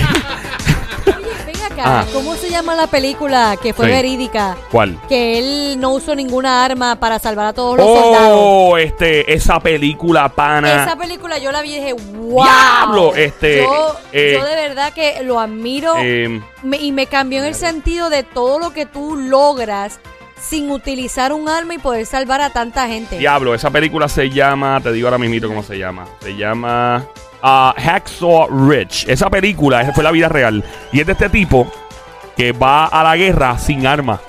Ven 1.46 1.56
acá, 1.72 1.82
Ah. 1.84 2.04
¿cómo 2.12 2.36
se 2.36 2.48
llama 2.50 2.74
la 2.76 2.86
película 2.86 3.56
que 3.60 3.74
fue 3.74 3.86
Sí. 3.86 3.92
verídica? 3.92 4.56
¿Cuál? 4.70 4.96
Que 5.08 5.38
él 5.38 5.80
no 5.80 5.90
usó 5.90 6.14
ninguna 6.14 6.64
arma 6.64 6.96
para 7.00 7.18
salvar 7.18 7.46
a 7.46 7.52
todos 7.52 7.76
los 7.78 7.86
soldados. 7.86 8.30
Oh, 8.40 8.78
este, 8.78 9.32
esa 9.32 9.58
película 9.58 10.28
pana. 10.28 10.84
Esa 10.84 10.96
película 10.96 11.38
yo 11.38 11.50
la 11.50 11.60
vi 11.62 11.72
y 11.72 11.76
dije, 11.80 11.92
wow. 11.94 12.44
Diablo, 12.44 13.14
este, 13.16 13.62
Yo, 13.64 13.96
eh, 14.12 14.36
yo 14.38 14.44
de 14.44 14.54
verdad 14.54 14.92
que 14.92 15.22
lo 15.24 15.40
admiro 15.40 15.94
Eh, 15.98 16.40
me- 16.62 16.76
y 16.78 16.92
me 16.92 17.06
cambió 17.06 17.40
en 17.40 17.46
el 17.46 17.54
sentido 17.56 18.08
de 18.08 18.22
todo 18.22 18.58
lo 18.60 18.72
que 18.72 18.86
tú 18.86 19.16
logras 19.16 19.98
sin 20.40 20.70
utilizar 20.70 21.32
un 21.32 21.48
arma 21.48 21.74
y 21.74 21.78
poder 21.78 22.06
salvar 22.06 22.40
a 22.40 22.50
tanta 22.50 22.88
gente. 22.88 23.18
Diablo, 23.18 23.54
esa 23.54 23.70
película 23.70 24.08
se 24.08 24.30
llama, 24.30 24.80
te 24.80 24.92
digo 24.92 25.08
ahora 25.08 25.18
mismito 25.18 25.48
cómo 25.48 25.62
se 25.62 25.78
llama. 25.78 26.06
Se 26.20 26.36
llama 26.36 27.06
ah, 27.42 27.74
Hacksaw 27.76 28.48
Ridge. 28.68 29.06
Esa 29.08 29.28
película, 29.30 29.82
esa 29.82 29.92
fue 29.92 30.04
la 30.04 30.10
vida 30.10 30.28
real. 30.28 30.64
Y 30.92 31.00
es 31.00 31.06
de 31.06 31.12
este 31.12 31.28
tipo 31.28 31.70
que 32.36 32.52
va 32.52 32.86
a 32.86 33.04
la 33.04 33.16
guerra 33.16 33.58
sin 33.58 33.86
armas. 33.86 34.20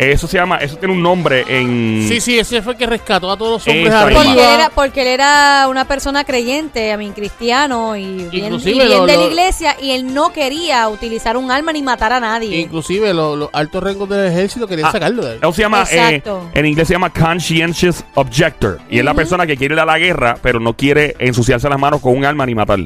Eso 0.00 0.26
se 0.26 0.38
llama, 0.38 0.56
eso 0.56 0.76
tiene 0.76 0.94
un 0.94 1.02
nombre 1.02 1.44
en... 1.46 2.06
Sí, 2.08 2.20
sí, 2.22 2.38
ese 2.38 2.62
fue 2.62 2.72
el 2.72 2.78
que 2.78 2.86
rescató 2.86 3.30
a 3.30 3.36
todos 3.36 3.52
los 3.66 3.68
hombres 3.68 3.92
arriba. 3.92 4.22
Porque 4.22 4.32
él, 4.32 4.38
era, 4.38 4.70
porque 4.70 5.02
él 5.02 5.08
era 5.08 5.66
una 5.68 5.84
persona 5.86 6.24
creyente, 6.24 6.90
a 6.90 6.96
mí, 6.96 7.10
cristiano 7.10 7.94
y 7.96 8.06
bien, 8.30 8.32
y 8.32 8.38
Inclusive 8.46 8.86
bien 8.86 8.88
lo- 8.88 9.04
de 9.06 9.16
la 9.18 9.24
iglesia 9.26 9.76
y 9.78 9.90
él 9.90 10.14
no 10.14 10.32
quería 10.32 10.88
utilizar 10.88 11.36
un 11.36 11.50
arma 11.50 11.74
ni 11.74 11.82
matar 11.82 12.14
a 12.14 12.20
nadie. 12.20 12.60
Inclusive 12.60 13.12
los, 13.12 13.50
altos 13.52 13.82
rangos 13.82 14.08
del 14.08 14.26
ejército 14.26 14.66
querían 14.66 14.88
Ah, 14.88 14.92
sacarlo 14.92 15.22
de 15.22 15.32
ahí. 15.32 15.38
Eso 15.42 15.52
se 15.52 15.60
llama, 15.62 15.82
eh, 15.82 15.86
Exacto. 15.96 16.48
en 16.54 16.64
inglés 16.64 16.88
se 16.88 16.94
llama 16.94 17.10
conscientious 17.12 18.02
objector. 18.14 18.78
Y 18.88 19.00
es 19.00 19.04
la 19.04 19.12
persona 19.12 19.46
que 19.46 19.58
quiere 19.58 19.74
ir 19.74 19.80
a 19.80 19.84
la 19.84 19.98
guerra, 19.98 20.38
pero 20.40 20.60
no 20.60 20.72
quiere 20.74 21.14
ensuciarse 21.18 21.68
las 21.68 21.78
manos 21.78 22.00
con 22.00 22.16
un 22.16 22.24
arma 22.24 22.46
ni 22.46 22.54
matar. 22.54 22.78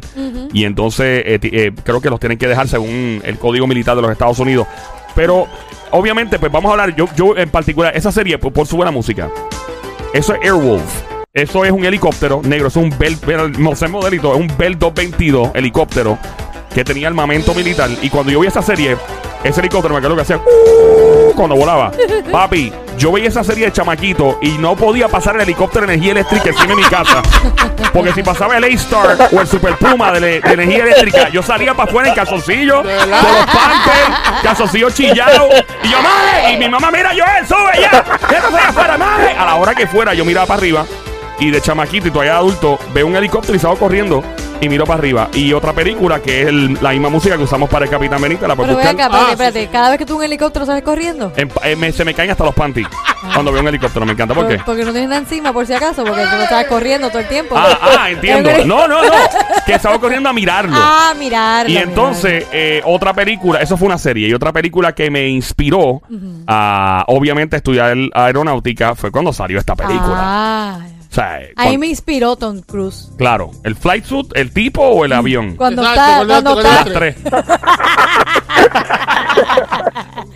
Y 0.52 0.64
entonces 0.64 1.22
eh, 1.24 1.38
eh, 1.42 1.70
creo 1.84 2.00
que 2.00 2.10
los 2.10 2.18
tienen 2.18 2.38
que 2.38 2.48
dejar 2.48 2.66
según 2.66 3.22
el 3.24 3.38
código 3.38 3.68
militar 3.68 3.94
de 3.94 4.02
los 4.02 4.10
Estados 4.10 4.40
Unidos. 4.40 4.66
Pero 5.14 5.46
obviamente, 5.90 6.38
pues 6.38 6.50
vamos 6.50 6.68
a 6.70 6.72
hablar, 6.72 6.94
yo, 6.94 7.06
yo 7.16 7.36
en 7.36 7.50
particular, 7.50 7.96
esa 7.96 8.12
serie, 8.12 8.38
por, 8.38 8.52
por 8.52 8.66
su 8.66 8.76
buena 8.76 8.90
música. 8.90 9.30
Eso 10.12 10.34
es 10.34 10.40
Airwolf. 10.42 11.02
Eso 11.32 11.64
es 11.64 11.72
un 11.72 11.84
helicóptero 11.84 12.40
negro, 12.44 12.68
es 12.68 12.76
un 12.76 12.94
Bell, 12.96 13.18
no 13.58 13.74
sé 13.74 13.86
el 13.86 13.90
modelito, 13.90 14.32
es 14.32 14.40
un 14.40 14.46
Bell 14.56 14.78
222 14.78 15.50
helicóptero 15.54 16.16
que 16.72 16.84
tenía 16.84 17.08
armamento 17.08 17.54
militar. 17.54 17.90
Y 18.02 18.08
cuando 18.08 18.30
yo 18.30 18.38
vi 18.38 18.46
esa 18.46 18.62
serie, 18.62 18.96
ese 19.44 19.60
helicóptero 19.60 19.94
me 19.94 19.98
acuerdo 19.98 20.16
que 20.16 20.22
hacía 20.22 20.38
"Uh", 20.38 21.32
cuando 21.34 21.54
volaba. 21.56 21.92
Papi, 22.32 22.72
yo 22.98 23.12
veía 23.12 23.28
esa 23.28 23.44
serie 23.44 23.66
de 23.66 23.72
chamaquito 23.72 24.38
y 24.40 24.52
no 24.58 24.76
podía 24.76 25.08
pasar 25.08 25.36
el 25.36 25.42
helicóptero 25.42 25.86
de 25.86 25.94
energía 25.94 26.12
eléctrica 26.12 26.50
encima 26.50 26.68
de 26.68 26.76
mi 26.76 26.82
casa. 26.82 27.22
Porque 27.92 28.12
si 28.12 28.22
pasaba 28.22 28.56
el 28.56 28.64
A-Star 28.64 29.28
o 29.32 29.40
el 29.40 29.46
Super 29.46 29.76
Puma 29.76 30.12
de, 30.12 30.38
energía 30.38 30.84
eléctrica, 30.84 31.28
yo 31.28 31.42
salía 31.42 31.74
para 31.74 31.88
afuera 31.88 32.08
en 32.08 32.14
calzoncillo, 32.14 32.82
con 32.82 32.92
los 32.92 33.46
panties, 33.46 34.42
calzoncillo 34.42 34.90
chillado. 34.90 35.48
Y 35.82 35.88
yo, 35.88 36.02
madre, 36.02 36.52
y 36.52 36.56
mi 36.56 36.68
mamá, 36.68 36.90
mira, 36.90 37.10
Joel, 37.10 37.46
sube 37.46 37.80
ya. 37.80 38.04
Ya 38.30 38.40
no 38.40 38.56
afuera, 38.56 38.98
madre. 38.98 39.32
A 39.38 39.44
la 39.44 39.54
hora 39.56 39.74
que 39.74 39.86
fuera, 39.86 40.14
yo 40.14 40.24
miraba 40.24 40.46
para 40.46 40.58
arriba 40.58 40.86
y 41.38 41.50
de 41.50 41.60
chamaquito 41.60 42.08
y 42.08 42.10
todavía 42.10 42.36
adulto, 42.36 42.78
veo 42.92 43.06
un 43.06 43.16
helicóptero 43.16 43.56
y 43.56 43.58
salgo 43.58 43.76
corriendo 43.76 44.22
y 44.64 44.68
miro 44.68 44.84
para 44.84 44.98
arriba. 44.98 45.28
Y 45.34 45.52
otra 45.52 45.72
película 45.72 46.20
que 46.20 46.42
es 46.42 46.48
el- 46.48 46.78
la 46.82 46.90
misma 46.90 47.08
música 47.10 47.36
que 47.36 47.42
usamos 47.44 47.68
para 47.68 47.84
el 47.84 47.90
Capitán 47.90 48.20
Benítez, 48.20 48.48
la 48.48 48.56
puedes 48.56 48.74
Pero 48.74 48.78
ve 48.78 48.92
buscar. 48.92 49.06
acá, 49.06 49.16
espérate, 49.16 49.24
Ah, 49.24 49.26
sí, 49.26 49.44
espérate. 49.58 49.72
Cada 49.72 49.90
vez 49.90 49.98
que 49.98 50.06
tú 50.06 50.16
un 50.16 50.22
helicóptero 50.24 50.66
sales 50.66 50.82
corriendo. 50.82 51.32
En- 51.36 51.50
eh, 51.62 51.76
me- 51.76 51.92
se 51.92 52.04
me 52.04 52.14
caen 52.14 52.30
hasta 52.30 52.44
los 52.44 52.54
panties 52.54 52.86
cuando 53.32 53.52
veo 53.52 53.60
un 53.62 53.68
helicóptero. 53.68 54.04
Me 54.06 54.12
encanta. 54.12 54.34
¿Por 54.34 54.48
qué? 54.48 54.58
Porque 54.64 54.84
no 54.84 54.90
tienes 54.92 55.08
nada 55.08 55.20
encima, 55.20 55.52
por 55.52 55.66
si 55.66 55.72
acaso, 55.74 56.04
porque 56.04 56.22
tú 56.22 56.36
no 56.36 56.42
estás 56.42 56.66
corriendo 56.66 57.08
todo 57.08 57.18
el 57.20 57.28
tiempo. 57.28 57.54
Ah, 57.56 57.78
ah, 58.00 58.10
entiendo. 58.10 58.50
No, 58.64 58.88
no, 58.88 59.02
no. 59.04 59.10
Que 59.66 59.74
estaba 59.74 59.98
corriendo 59.98 60.28
a 60.28 60.32
mirarlo. 60.32 60.74
Ah, 60.78 61.12
mirar. 61.18 61.68
Y 61.68 61.76
entonces, 61.76 62.46
eh, 62.52 62.80
otra 62.84 63.12
película, 63.12 63.60
eso 63.60 63.76
fue 63.76 63.86
una 63.86 63.98
serie, 63.98 64.28
y 64.28 64.34
otra 64.34 64.52
película 64.52 64.94
que 64.94 65.10
me 65.10 65.28
inspiró 65.28 66.02
a, 66.46 67.04
obviamente, 67.08 67.56
estudiar 67.56 67.96
aeronáutica 68.14 68.94
fue 68.94 69.10
cuando 69.10 69.32
salió 69.32 69.58
esta 69.58 69.74
película. 69.76 70.16
Ah, 70.18 70.78
sea, 71.14 71.40
ahí 71.56 71.78
me 71.78 71.86
inspiró 71.86 72.36
Tom 72.36 72.60
Cruise. 72.60 73.10
claro, 73.16 73.50
el 73.62 73.76
flight 73.76 74.04
suit, 74.04 74.32
el 74.34 74.52
tipo 74.52 74.82
o 74.82 75.04
el 75.04 75.12
avión. 75.12 75.56
Cuando 75.56 75.82
Exacto, 75.82 76.22
está, 76.22 76.26
cuando 76.26 76.60
está, 76.60 76.74
Las 76.74 76.92
tres. 76.92 77.16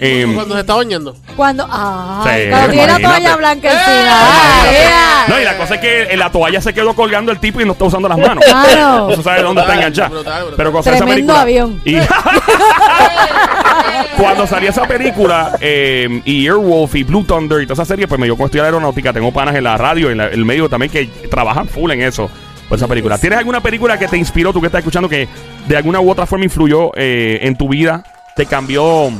Em, 0.00 0.32
Cuando 0.34 0.54
se 0.54 0.60
está 0.60 0.74
bañando. 0.76 1.16
Cuando, 1.36 1.66
ah, 1.68 2.24
Sí, 2.24 2.48
cuando 2.50 2.70
tiene 2.70 2.86
la 2.86 2.98
toalla 3.00 3.36
blanca 3.36 3.68
Eh. 3.72 4.06
Ah, 4.08 4.64
yeah. 4.70 5.24
No, 5.28 5.40
y 5.40 5.44
la 5.44 5.56
cosa 5.58 5.74
es 5.74 5.80
que 5.80 6.02
en 6.12 6.18
la 6.20 6.30
toalla 6.30 6.60
se 6.60 6.72
quedó 6.72 6.94
colgando 6.94 7.32
el 7.32 7.40
tipo 7.40 7.60
y 7.60 7.64
no 7.64 7.72
está 7.72 7.84
usando 7.86 8.08
las 8.08 8.18
manos. 8.18 8.44
Claro. 8.44 9.08
No 9.10 9.16
se 9.16 9.22
sabe 9.22 9.42
dónde 9.42 9.62
está 9.62 9.74
enganchada. 9.74 10.10
Pero 10.56 10.70
cuando 10.72 10.82
salió 10.84 10.96
esa 10.96 11.06
película- 11.06 11.40
avión. 11.40 11.80
Y 11.84 11.96
cuando 14.16 14.46
salió 14.46 14.70
esa 14.70 14.86
película, 14.86 15.56
eh, 15.60 16.20
y 16.24 16.46
Airwolf 16.46 16.94
y 16.94 17.02
Blue 17.04 17.24
Thunder 17.24 17.60
y 17.62 17.66
toda 17.66 17.74
esa 17.82 17.84
serie, 17.84 18.06
pues 18.08 18.18
me 18.20 18.26
dio 18.26 18.36
con 18.36 18.46
estudiar 18.46 18.66
aeronáutica. 18.66 19.12
Tengo 19.12 19.32
panas 19.32 19.54
en 19.56 19.64
la 19.64 19.76
radio, 19.76 20.10
en 20.10 20.18
la- 20.18 20.26
el 20.28 20.44
medio 20.44 20.68
también, 20.68 20.90
que 20.92 21.06
trabajan 21.30 21.68
full 21.68 21.90
en 21.90 22.02
eso. 22.02 22.30
Por 22.68 22.76
esa 22.76 22.86
película. 22.86 23.16
¿Tienes 23.18 23.38
alguna 23.38 23.62
película 23.62 23.98
que 23.98 24.08
te 24.08 24.18
inspiró, 24.18 24.52
tú 24.52 24.60
que 24.60 24.66
estás 24.66 24.80
escuchando, 24.80 25.08
que 25.08 25.26
de 25.66 25.76
alguna 25.76 26.00
u 26.00 26.10
otra 26.10 26.26
forma 26.26 26.44
influyó 26.44 26.90
eh, 26.96 27.38
en 27.42 27.56
tu 27.56 27.66
vida? 27.68 28.04
¿Te 28.36 28.44
cambió? 28.44 29.10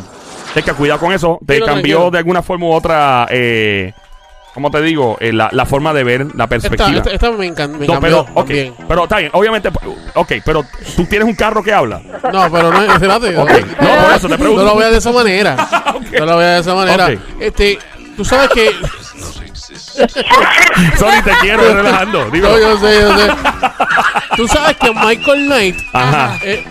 Que 0.54 0.62
cuidado 0.72 0.98
con 1.00 1.12
eso. 1.12 1.38
¿Te 1.46 1.58
cambió 1.60 1.64
tranquilo. 1.72 2.10
de 2.10 2.18
alguna 2.18 2.42
forma 2.42 2.66
u 2.66 2.72
otra? 2.72 3.26
Eh, 3.30 3.92
¿Cómo 4.54 4.70
te 4.72 4.82
digo? 4.82 5.16
Eh, 5.20 5.32
la, 5.32 5.48
la 5.52 5.66
forma 5.66 5.92
de 5.94 6.02
ver 6.02 6.34
la 6.34 6.48
perspectiva. 6.48 6.90
esta, 6.90 7.10
esta 7.12 7.30
me, 7.30 7.46
encan- 7.46 7.68
me 7.78 7.86
no, 7.86 7.92
cambió 7.92 8.00
pero, 8.00 8.20
ok, 8.22 8.34
también. 8.34 8.74
pero 8.88 9.02
está 9.04 9.18
bien, 9.18 9.30
obviamente, 9.34 9.68
ok, 10.14 10.32
pero 10.44 10.64
tú 10.96 11.04
tienes 11.04 11.28
un 11.28 11.34
carro 11.36 11.62
que 11.62 11.72
habla. 11.72 12.00
No, 12.32 12.50
pero 12.50 12.72
no, 12.72 12.82
espérate. 12.92 13.36
Ok, 13.38 13.50
no, 13.80 13.88
por 14.02 14.12
eso 14.16 14.28
te 14.28 14.36
pregunto. 14.38 14.64
No 14.64 14.70
lo 14.70 14.76
veas 14.76 14.90
de 14.92 14.98
esa 14.98 15.12
manera. 15.12 15.68
Ok. 15.94 16.06
No 16.18 16.26
lo 16.26 16.36
veas 16.38 16.54
de 16.54 16.60
esa 16.60 16.74
manera. 16.74 17.08
Este, 17.38 17.78
tú 18.16 18.24
sabes 18.24 18.48
que. 18.50 18.72
Sony, 20.98 21.22
te 21.24 21.30
quiero, 21.40 21.74
relajando. 21.74 22.30
Digo, 22.30 22.48
No, 22.48 22.58
yo 22.58 22.78
sé, 22.78 23.00
yo 23.00 23.18
sé. 23.18 23.30
Tú 24.36 24.48
sabes 24.48 24.76
que 24.76 24.92
Michael 24.92 25.46
Knight 25.46 25.76
Ajá. 25.92 26.38
eh, 26.42 26.64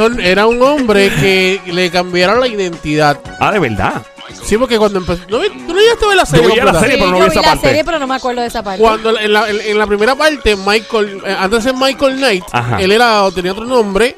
un- 0.00 0.20
era 0.20 0.46
un 0.46 0.62
hombre 0.62 1.10
que 1.20 1.60
le 1.66 1.90
cambiaron 1.90 2.40
la 2.40 2.46
identidad. 2.48 3.18
Ah, 3.40 3.52
de 3.52 3.58
verdad. 3.58 4.02
Sí, 4.44 4.56
porque 4.58 4.78
cuando 4.78 4.98
empezó. 4.98 5.22
¿no, 5.28 5.38
¿Tú 5.38 5.74
no 5.74 5.80
llegaste 5.80 6.04
a 6.04 6.08
ver 6.08 6.16
la 6.16 6.26
serie? 6.26 6.48
vi 6.48 6.56
la 6.60 6.80
serie, 6.80 6.96
pero 6.98 7.10
no 7.10 7.18
yo 7.18 7.24
vi 7.24 7.30
esa 7.30 7.40
la 7.42 7.48
parte. 7.48 7.66
serie, 7.68 7.84
pero 7.84 7.98
no 7.98 8.06
me 8.06 8.14
acuerdo 8.16 8.40
de 8.40 8.46
esa 8.48 8.62
parte. 8.62 8.80
Cuando 8.82 9.18
en 9.18 9.32
la, 9.32 9.48
en, 9.50 9.60
en 9.60 9.78
la 9.78 9.86
primera 9.86 10.14
parte, 10.14 10.56
Michael, 10.56 11.22
eh, 11.26 11.36
antes 11.38 11.64
de 11.64 11.70
ser 11.70 11.78
Michael 11.80 12.16
Knight, 12.16 12.44
Ajá. 12.52 12.80
él 12.80 12.92
era, 12.92 13.22
tenía 13.34 13.52
otro 13.52 13.64
nombre. 13.64 14.16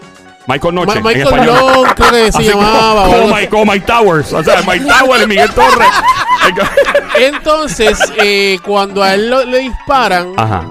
Michael 0.48 0.74
Noche. 0.76 0.98
En 0.98 1.02
Michael 1.04 1.22
español. 1.26 1.46
Long, 1.56 1.86
creo 1.96 2.10
que 2.10 2.32
se 2.32 2.38
Así 2.38 2.50
como- 2.50 2.62
llamaba. 2.62 3.08
o 3.08 3.12
Como, 3.12 3.34
Mike, 3.34 3.48
como 3.48 3.72
Mike 3.72 3.86
Towers. 3.86 4.32
O 4.32 4.44
sea, 4.44 4.62
Mike 4.66 4.84
Towers 4.86 5.22
y 5.24 5.26
Miguel 5.26 5.50
Torres. 5.50 5.88
Entonces, 7.18 7.98
eh, 8.18 8.58
cuando 8.64 9.02
a 9.02 9.14
él 9.14 9.28
lo- 9.28 9.44
le 9.44 9.58
disparan, 9.58 10.32
Ajá. 10.36 10.64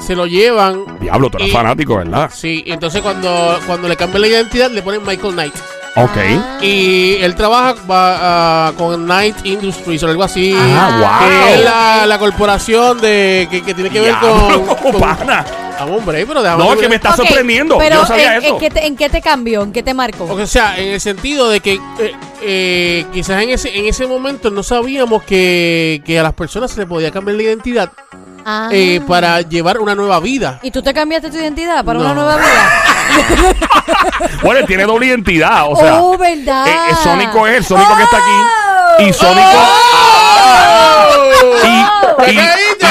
Se 0.00 0.14
lo 0.16 0.26
llevan. 0.26 0.84
Diablo, 1.00 1.30
tú 1.30 1.38
eres 1.38 1.48
Y- 1.48 1.52
fanático, 1.52 1.96
¿verdad? 1.96 2.30
Sí, 2.34 2.62
entonces 2.66 3.02
cuando, 3.02 3.58
cuando 3.66 3.88
le 3.88 3.96
cambian 3.96 4.22
la 4.22 4.28
identidad, 4.28 4.70
le 4.70 4.82
ponen 4.82 5.02
Michael 5.04 5.32
Knight. 5.34 5.54
Ok. 5.96 6.62
Y 6.62 7.16
él 7.16 7.34
trabaja 7.34 7.74
va, 7.90 8.68
ah, 8.68 8.72
con 8.78 9.04
Knight 9.06 9.44
Industries 9.44 10.02
o 10.04 10.06
algo 10.06 10.22
así. 10.22 10.54
Ah, 10.56 11.18
Que 11.20 11.26
wow. 11.48 11.54
es 11.54 11.64
la, 11.64 12.06
la 12.06 12.18
corporación 12.18 13.00
de 13.00 13.48
que, 13.50 13.62
que 13.62 13.74
tiene 13.74 13.90
que 13.90 14.00
ver 14.00 14.14
con. 14.20 14.66
con 14.82 15.00
pana. 15.00 15.44
Ah, 15.78 15.86
hombre, 15.86 16.24
pero 16.26 16.42
déjame 16.42 16.62
No, 16.62 16.72
es 16.74 16.78
que 16.78 16.88
me 16.88 16.94
está 16.96 17.16
sorprendiendo. 17.16 17.78
Pero 17.78 17.96
Yo 17.96 18.00
no 18.02 18.06
sabía 18.06 18.36
¿en, 18.36 18.44
eso. 18.44 18.54
en 18.54 18.60
qué 18.60 18.70
te, 18.70 18.86
¿en 18.86 18.96
qué 18.96 19.08
te 19.08 19.20
cambió? 19.20 19.62
¿En 19.62 19.72
qué 19.72 19.82
te 19.82 19.94
marcó? 19.94 20.24
O 20.30 20.46
sea, 20.46 20.78
en 20.78 20.88
el 20.92 21.00
sentido 21.00 21.48
de 21.48 21.60
que 21.60 21.72
eh, 21.72 22.12
eh, 22.42 23.06
quizás 23.12 23.42
en 23.42 23.50
ese, 23.50 23.76
en 23.76 23.86
ese 23.86 24.06
momento 24.06 24.50
no 24.50 24.62
sabíamos 24.62 25.22
que, 25.24 26.02
que 26.04 26.20
a 26.20 26.22
las 26.22 26.34
personas 26.34 26.70
se 26.70 26.80
les 26.80 26.86
podía 26.88 27.10
cambiar 27.10 27.36
la 27.36 27.42
identidad 27.44 27.90
Ah. 28.44 28.68
eh, 28.72 29.00
para 29.06 29.40
llevar 29.42 29.78
una 29.78 29.94
nueva 29.94 30.18
vida. 30.20 30.58
¿Y 30.62 30.70
tú 30.70 30.82
te 30.82 30.92
cambiaste 30.94 31.30
tu 31.30 31.36
identidad 31.36 31.84
para 31.84 31.98
No. 31.98 32.04
una 32.06 32.14
nueva 32.14 32.36
vida? 32.36 32.70
Bueno, 34.42 34.60
él 34.60 34.66
tiene 34.66 34.84
doble 34.84 35.06
identidad. 35.06 35.64
O 35.70 35.76
sea, 35.76 36.00
oh, 36.00 36.16
¿verdad? 36.16 36.66
eh, 36.66 36.70
eh, 36.90 36.94
Sónico 37.02 37.46
es 37.46 37.56
el 37.58 37.64
Sónico 37.64 37.96
que 37.96 38.02
está 38.04 38.16
aquí. 38.16 39.04
Y 39.08 39.12
Sónico. 39.12 39.48
Oh. 40.42 42.26
Y, 42.26 42.30
y- 42.30 42.38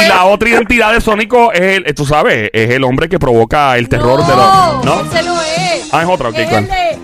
y 0.03 0.07
la 0.07 0.25
otra 0.25 0.49
identidad 0.49 0.93
de 0.93 1.01
Sónico 1.01 1.51
es 1.51 1.61
el, 1.61 1.95
tú 1.95 2.05
sabes, 2.05 2.49
es 2.53 2.69
el 2.71 2.83
hombre 2.83 3.09
que 3.09 3.17
provoca 3.19 3.77
el 3.77 3.87
terror 3.89 4.25
de 4.25 4.35
los. 4.35 4.85
¿No? 4.85 5.01
Ese 5.01 5.23
no 5.23 5.41
es. 5.41 5.89
Ah, 5.91 6.01
es 6.03 6.07
otra, 6.09 6.29
ok, 6.29 6.35
Es 6.37 6.49
¿cuál? 6.49 6.63
el 6.63 6.69
de- 6.69 6.99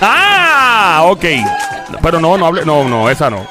Ah, 0.00 1.02
ok. 1.06 1.24
Pero 2.02 2.20
no, 2.20 2.36
no 2.38 2.46
hable, 2.46 2.64
no, 2.64 2.84
no, 2.84 3.10
esa 3.10 3.30
no. 3.30 3.44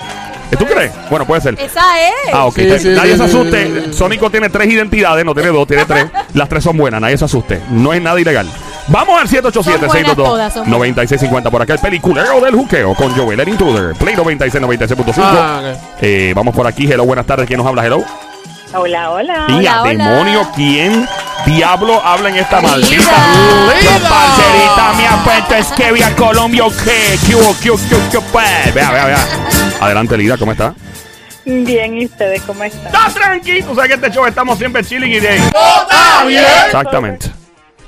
¿Eh, 0.51 0.56
¿Tú 0.58 0.66
crees? 0.66 0.92
Bueno, 1.10 1.25
puede 1.25 1.42
ser. 1.42 1.56
Esa 1.60 2.01
es. 2.01 2.34
Ah, 2.34 2.46
ok. 2.46 2.56
Sí, 2.56 2.62
Te- 2.68 2.80
sí, 2.80 2.88
nadie 2.89 3.12
sí, 3.13 3.18
se 3.18 3.24
asuste. 3.25 3.66
sí, 3.66 3.82
sí. 3.92 3.94
Sónico 3.98 4.30
tiene 4.30 4.50
tres 4.50 4.68
identidades, 4.68 5.25
no 5.25 5.34
tiene 5.34 5.50
dos, 5.50 5.68
tiene 5.68 5.86
tres. 5.86 6.06
Las 6.34 6.48
tres 6.50 6.63
son 6.63 6.77
buenas, 6.77 7.01
nadie 7.01 7.18
se 7.18 7.25
asuste. 7.25 7.62
No 7.70 7.94
es 7.94 8.01
nada 8.01 8.20
ilegal. 8.20 8.48
Vamos 8.89 9.20
al 9.20 9.27
Son 9.27 9.42
buenas 9.42 10.16
todas, 10.16 10.54
son 10.54 10.70
buenas. 10.70 10.98
787-622-9650 10.98 11.51
por 11.51 11.62
acá. 11.62 11.74
El 11.74 11.80
peliculero 11.80 12.39
del 12.39 12.56
juqueo 12.56 12.96
con 12.96 13.13
Joel, 13.13 13.39
el 13.42 13.50
intruder. 13.50 13.96
Play 13.96 14.16
96, 14.16 14.63
96.5. 14.63 15.13
Ah, 15.18 15.62
ok. 15.62 15.80
Eh, 16.01 16.32
vamos 16.36 16.56
por 16.56 16.66
aquí. 16.66 16.89
Hello, 16.89 17.06
buenas 17.06 17.25
tardes. 17.25 17.48
¿Quién 17.48 17.58
nos 17.58 17.68
habla? 17.68 17.86
Hello. 17.86 18.04
Hola, 18.74 19.12
hola. 19.12 19.46
y 19.62 19.66
a 19.66 19.82
hola. 19.82 19.89
demonio, 19.92 20.48
¿quién 20.54 21.08
diablo 21.46 22.01
habla 22.04 22.30
en 22.30 22.36
esta 22.36 22.60
maldita? 22.60 23.12
Parcerita 24.10 24.94
mía, 24.98 25.22
pues 25.24 25.60
es 25.60 25.68
que 25.74 25.92
vía 25.94 26.13
Colombia, 26.16 26.63
¿qué? 26.84 27.18
¿Qué 27.25 27.36
hubo? 27.36 27.56
¿Qué. 27.62 27.72
Pues, 28.32 28.74
Vea, 28.74 28.92
vea, 28.92 29.06
vea. 29.06 29.18
Adelante, 29.81 30.17
Lida, 30.17 30.38
¿cómo 30.38 30.51
está? 30.51 30.74
Bien, 31.46 31.98
¿y 32.01 32.05
ustedes 32.05 32.41
cómo 32.43 32.63
están? 32.63 32.88
¡Está 32.88 33.07
tranquilo! 33.13 33.72
O 33.72 33.75
sea 33.75 33.88
que 33.88 33.93
este 33.93 34.12
show 34.12 34.25
estamos 34.25 34.57
siempre 34.57 34.84
chilling 34.84 35.12
y 35.13 35.19
de 35.19 35.36
¡Está 35.38 36.25
bien! 36.27 36.43
Exactamente. 36.65 37.27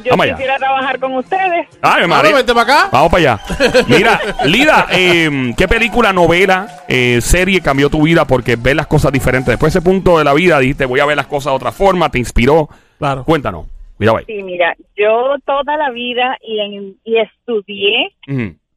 Yo 0.03 0.11
Vamos 0.11 0.23
allá. 0.27 0.35
quisiera 0.35 0.57
trabajar 0.57 0.97
con 0.97 1.13
ustedes. 1.15 1.67
Ay, 1.81 2.07
María. 2.07 2.33
vente 2.35 2.53
para 2.53 2.61
acá. 2.63 2.89
Vamos 2.89 3.11
para 3.11 3.33
allá. 3.33 3.41
Mira, 3.89 4.21
Lida, 4.45 4.87
eh, 4.91 5.53
¿qué 5.57 5.67
película, 5.67 6.13
novela, 6.13 6.69
eh, 6.87 7.19
serie 7.21 7.59
cambió 7.59 7.89
tu 7.89 8.03
vida 8.03 8.23
porque 8.25 8.55
ves 8.55 8.75
las 8.75 8.87
cosas 8.87 9.11
diferentes? 9.11 9.47
Después 9.47 9.73
de 9.73 9.79
ese 9.79 9.85
punto 9.85 10.17
de 10.17 10.23
la 10.23 10.33
vida 10.33 10.57
dijiste, 10.59 10.85
voy 10.85 11.01
a 11.01 11.05
ver 11.05 11.17
las 11.17 11.27
cosas 11.27 11.51
de 11.51 11.57
otra 11.57 11.73
forma, 11.73 12.09
te 12.09 12.17
inspiró. 12.17 12.69
Claro. 12.97 13.25
Cuéntanos. 13.25 13.65
Cuidado 13.97 14.19
ahí. 14.19 14.23
Sí, 14.25 14.41
mira, 14.41 14.73
yo 14.95 15.35
toda 15.45 15.75
la 15.75 15.89
vida 15.89 16.37
y, 16.47 16.59
en- 16.61 16.95
y 17.03 17.17
estudié 17.17 18.13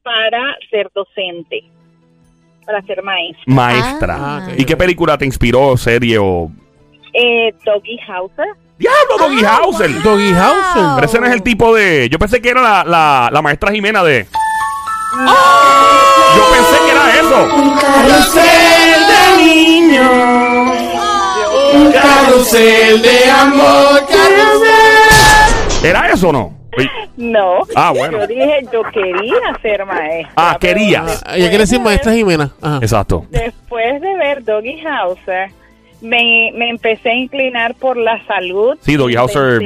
para 0.03 0.57
ser 0.69 0.89
docente, 0.93 1.63
para 2.65 2.81
ser 2.83 3.01
maestra. 3.03 3.43
Maestra. 3.47 4.17
Ah. 4.19 4.47
¿Y 4.57 4.65
qué 4.65 4.75
película 4.77 5.17
te 5.17 5.25
inspiró, 5.25 5.75
serie 5.77 6.17
o...? 6.19 6.49
Eh, 7.13 7.53
Doggy 7.65 7.97
Hauser. 8.07 8.47
¡Diablo, 8.79 9.17
Doggy 9.19 9.43
Ah, 9.45 9.59
Hauser! 9.63 10.01
Doggy 10.01 10.33
Hauser. 10.33 10.83
Pero 10.95 11.05
ese 11.05 11.19
no 11.19 11.27
es 11.27 11.33
el 11.33 11.43
tipo 11.43 11.73
de... 11.75 12.09
Yo 12.09 12.17
pensé 12.17 12.41
que 12.41 12.49
era 12.49 12.61
la, 12.61 12.83
la, 12.83 13.29
la 13.31 13.41
maestra 13.41 13.71
Jimena 13.71 14.03
de... 14.03 14.25
Yo 16.35 16.43
pensé 16.51 16.75
que 16.85 16.91
era 16.91 17.09
eso. 17.19 17.47
Carrusel 17.79 19.01
de 19.07 19.43
niños. 19.43 20.11
Un 21.75 21.91
carrusel 21.91 23.01
de 23.01 23.29
amor. 23.29 24.01
Carrusel. 24.09 25.85
¿Era 25.85 26.09
eso 26.09 26.29
o 26.29 26.31
no? 26.33 26.62
No, 27.17 27.59
Ah, 27.75 27.91
bueno. 27.95 28.19
yo 28.19 28.27
dije, 28.27 28.65
yo 28.71 28.81
quería 28.91 29.35
ser 29.61 29.85
maestra. 29.85 30.33
Ah, 30.35 30.57
pero 30.59 30.75
querías. 30.75 31.23
Ah, 31.25 31.35
Ella 31.37 31.49
quiere 31.49 31.63
decir 31.63 31.79
maestra 31.79 32.13
Jimena. 32.13 32.51
Ajá. 32.61 32.79
Exacto. 32.81 33.25
Después 33.29 34.01
de 34.01 34.15
ver 34.17 34.43
Doggy 34.43 34.81
Hauser, 34.85 35.49
me, 36.01 36.51
me 36.55 36.69
empecé 36.69 37.09
a 37.11 37.15
inclinar 37.15 37.75
por 37.75 37.97
la 37.97 38.23
salud. 38.25 38.77
Sí, 38.81 38.95
Doggy 38.95 39.15
Hauser 39.15 39.61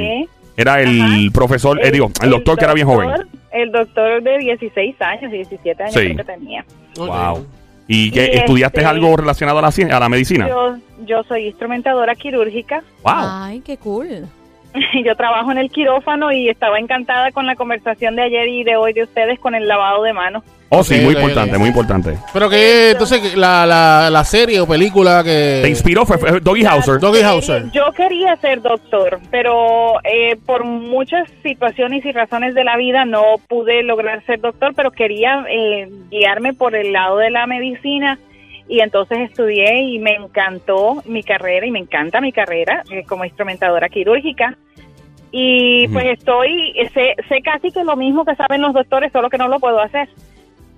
era 0.56 0.80
el 0.82 1.00
Ajá. 1.00 1.16
profesor, 1.32 1.80
eh, 1.84 1.90
digo, 1.90 2.10
el 2.22 2.30
doctor 2.30 2.58
que 2.58 2.64
era 2.64 2.74
bien 2.74 2.86
joven. 2.86 3.08
doctor- 3.08 3.28
El 3.50 3.72
doctor 3.72 4.22
de 4.22 4.38
16 4.38 5.00
años, 5.00 5.32
17 5.32 5.82
años 5.82 5.94
Sí. 5.94 6.14
que 6.14 6.24
tenía. 6.24 6.64
Wow. 6.96 7.46
¿Y 7.86 8.10
que 8.10 8.26
estudiaste 8.34 8.80
este- 8.80 8.90
algo 8.90 9.16
relacionado 9.16 9.58
a 9.58 9.62
la, 9.62 9.68
a 9.96 10.00
la 10.00 10.08
medicina? 10.10 10.46
Yo, 10.46 10.76
yo 11.06 11.22
soy 11.24 11.46
instrumentadora 11.46 12.14
quirúrgica. 12.14 12.82
Wow. 13.02 13.12
Ay, 13.16 13.62
qué 13.64 13.78
cool. 13.78 14.26
Yo 15.04 15.16
trabajo 15.16 15.50
en 15.50 15.58
el 15.58 15.70
quirófano 15.70 16.32
y 16.32 16.48
estaba 16.48 16.78
encantada 16.78 17.32
con 17.32 17.46
la 17.46 17.56
conversación 17.56 18.16
de 18.16 18.22
ayer 18.22 18.48
y 18.48 18.64
de 18.64 18.76
hoy 18.76 18.92
de 18.92 19.04
ustedes 19.04 19.38
con 19.38 19.54
el 19.54 19.66
lavado 19.66 20.02
de 20.02 20.12
manos. 20.12 20.44
Oh, 20.70 20.84
sí, 20.84 21.00
muy 21.00 21.14
importante, 21.14 21.56
muy 21.56 21.68
importante. 21.68 22.18
Pero 22.30 22.50
que 22.50 22.90
entonces 22.90 23.34
la, 23.34 23.64
la, 23.64 24.10
la 24.10 24.24
serie 24.24 24.60
o 24.60 24.66
película 24.66 25.22
que. 25.24 25.60
¿Te 25.62 25.68
inspiró? 25.70 26.04
Fue, 26.04 26.18
fue 26.18 26.40
Doggy 26.40 26.66
Hauser. 26.66 27.00
Doggy 27.00 27.22
Hauser. 27.22 27.70
Yo 27.72 27.90
quería 27.96 28.36
ser 28.36 28.60
doctor, 28.60 29.18
pero 29.30 29.94
eh, 30.04 30.36
por 30.44 30.64
muchas 30.64 31.26
situaciones 31.42 32.04
y 32.04 32.12
razones 32.12 32.54
de 32.54 32.64
la 32.64 32.76
vida 32.76 33.06
no 33.06 33.22
pude 33.48 33.82
lograr 33.82 34.22
ser 34.26 34.40
doctor, 34.40 34.74
pero 34.76 34.90
quería 34.90 35.46
eh, 35.50 35.88
guiarme 36.10 36.52
por 36.52 36.74
el 36.74 36.92
lado 36.92 37.16
de 37.16 37.30
la 37.30 37.46
medicina 37.46 38.18
y 38.68 38.80
entonces 38.80 39.18
estudié 39.30 39.80
y 39.80 39.98
me 39.98 40.14
encantó 40.14 41.02
mi 41.06 41.22
carrera 41.22 41.66
y 41.66 41.70
me 41.70 41.78
encanta 41.78 42.20
mi 42.20 42.32
carrera 42.32 42.84
eh, 42.90 43.04
como 43.04 43.24
instrumentadora 43.24 43.88
quirúrgica. 43.88 44.56
Y 45.30 45.88
pues 45.88 46.06
estoy, 46.06 46.74
sé, 46.94 47.14
sé 47.28 47.42
casi 47.42 47.70
que 47.70 47.84
lo 47.84 47.96
mismo 47.96 48.24
que 48.24 48.34
saben 48.34 48.62
los 48.62 48.72
doctores, 48.72 49.12
solo 49.12 49.28
que 49.28 49.38
no 49.38 49.48
lo 49.48 49.58
puedo 49.58 49.80
hacer. 49.80 50.08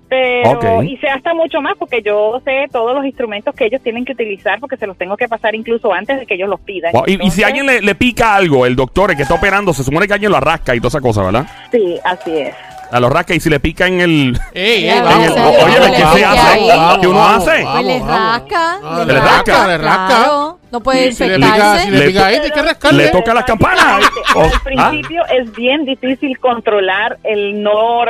Pero, 0.09 0.83
y 0.83 0.97
sé 0.97 1.07
hasta 1.07 1.33
mucho 1.33 1.61
más 1.61 1.77
porque 1.77 2.01
yo 2.01 2.41
sé 2.43 2.65
todos 2.69 2.93
los 2.93 3.05
instrumentos 3.05 3.55
que 3.55 3.67
ellos 3.67 3.81
tienen 3.81 4.03
que 4.03 4.11
utilizar 4.11 4.59
porque 4.59 4.75
se 4.75 4.85
los 4.85 4.97
tengo 4.97 5.15
que 5.15 5.29
pasar 5.29 5.55
incluso 5.55 5.93
antes 5.93 6.19
de 6.19 6.25
que 6.25 6.33
ellos 6.33 6.49
los 6.49 6.59
pidan. 6.59 6.91
Wow, 6.91 7.05
Y, 7.07 7.25
y 7.25 7.31
si 7.31 7.43
alguien 7.43 7.65
le, 7.65 7.81
le 7.81 7.95
pica 7.95 8.35
algo, 8.35 8.65
el 8.65 8.75
doctor, 8.75 9.11
el 9.11 9.15
que 9.15 9.23
está 9.23 9.35
operando, 9.35 9.73
se 9.73 9.85
supone 9.85 10.07
que 10.07 10.13
alguien 10.13 10.31
lo 10.31 10.37
arrasca 10.37 10.75
y 10.75 10.79
toda 10.79 10.89
esa 10.89 10.99
cosa, 10.99 11.23
¿verdad? 11.23 11.47
Sí, 11.71 11.97
así 12.03 12.39
es. 12.39 12.53
A 12.91 12.99
los 12.99 13.09
rasca 13.11 13.33
y 13.33 13.39
si 13.39 13.49
le 13.49 13.59
pica 13.61 13.87
en 13.87 14.01
el. 14.01 14.39
Ey, 14.53 14.83
ey, 14.83 14.89
en 14.89 15.03
vamos, 15.03 15.27
el- 15.27 15.33
vamos, 15.33 15.55
oye, 15.63 15.79
vamos, 15.79 15.97
¿qué 15.97 16.19
se 16.19 16.25
hace? 16.25 16.67
vamos, 16.67 16.97
¿Qué 16.99 17.07
uno 17.07 17.25
hace? 17.25 17.45
Pues 17.63 17.85
le 17.85 17.99
vamos. 17.99 18.07
rasca. 18.09 18.79
Ah, 18.83 19.03
le 19.07 19.13
rasca, 19.19 19.67
le 19.67 19.77
rasca. 19.77 20.07
Claro, 20.07 20.59
no 20.71 20.79
puede 20.81 21.11
Si 21.13 21.25
le 21.25 21.35
pica, 21.37 21.79
si 21.79 21.89
le 21.89 22.07
pica 22.07 22.25
ahí, 22.25 22.39
que 22.53 22.61
rascarle. 22.61 23.05
Le 23.05 23.11
toca 23.11 23.33
las 23.33 23.45
campanas. 23.45 24.03
Oh, 24.35 24.41
Al 24.43 24.51
¿ah? 24.77 24.89
principio 24.89 25.23
es 25.27 25.51
bien 25.55 25.85
difícil 25.85 26.37
controlar 26.39 27.17
el 27.23 27.63
no. 27.63 28.01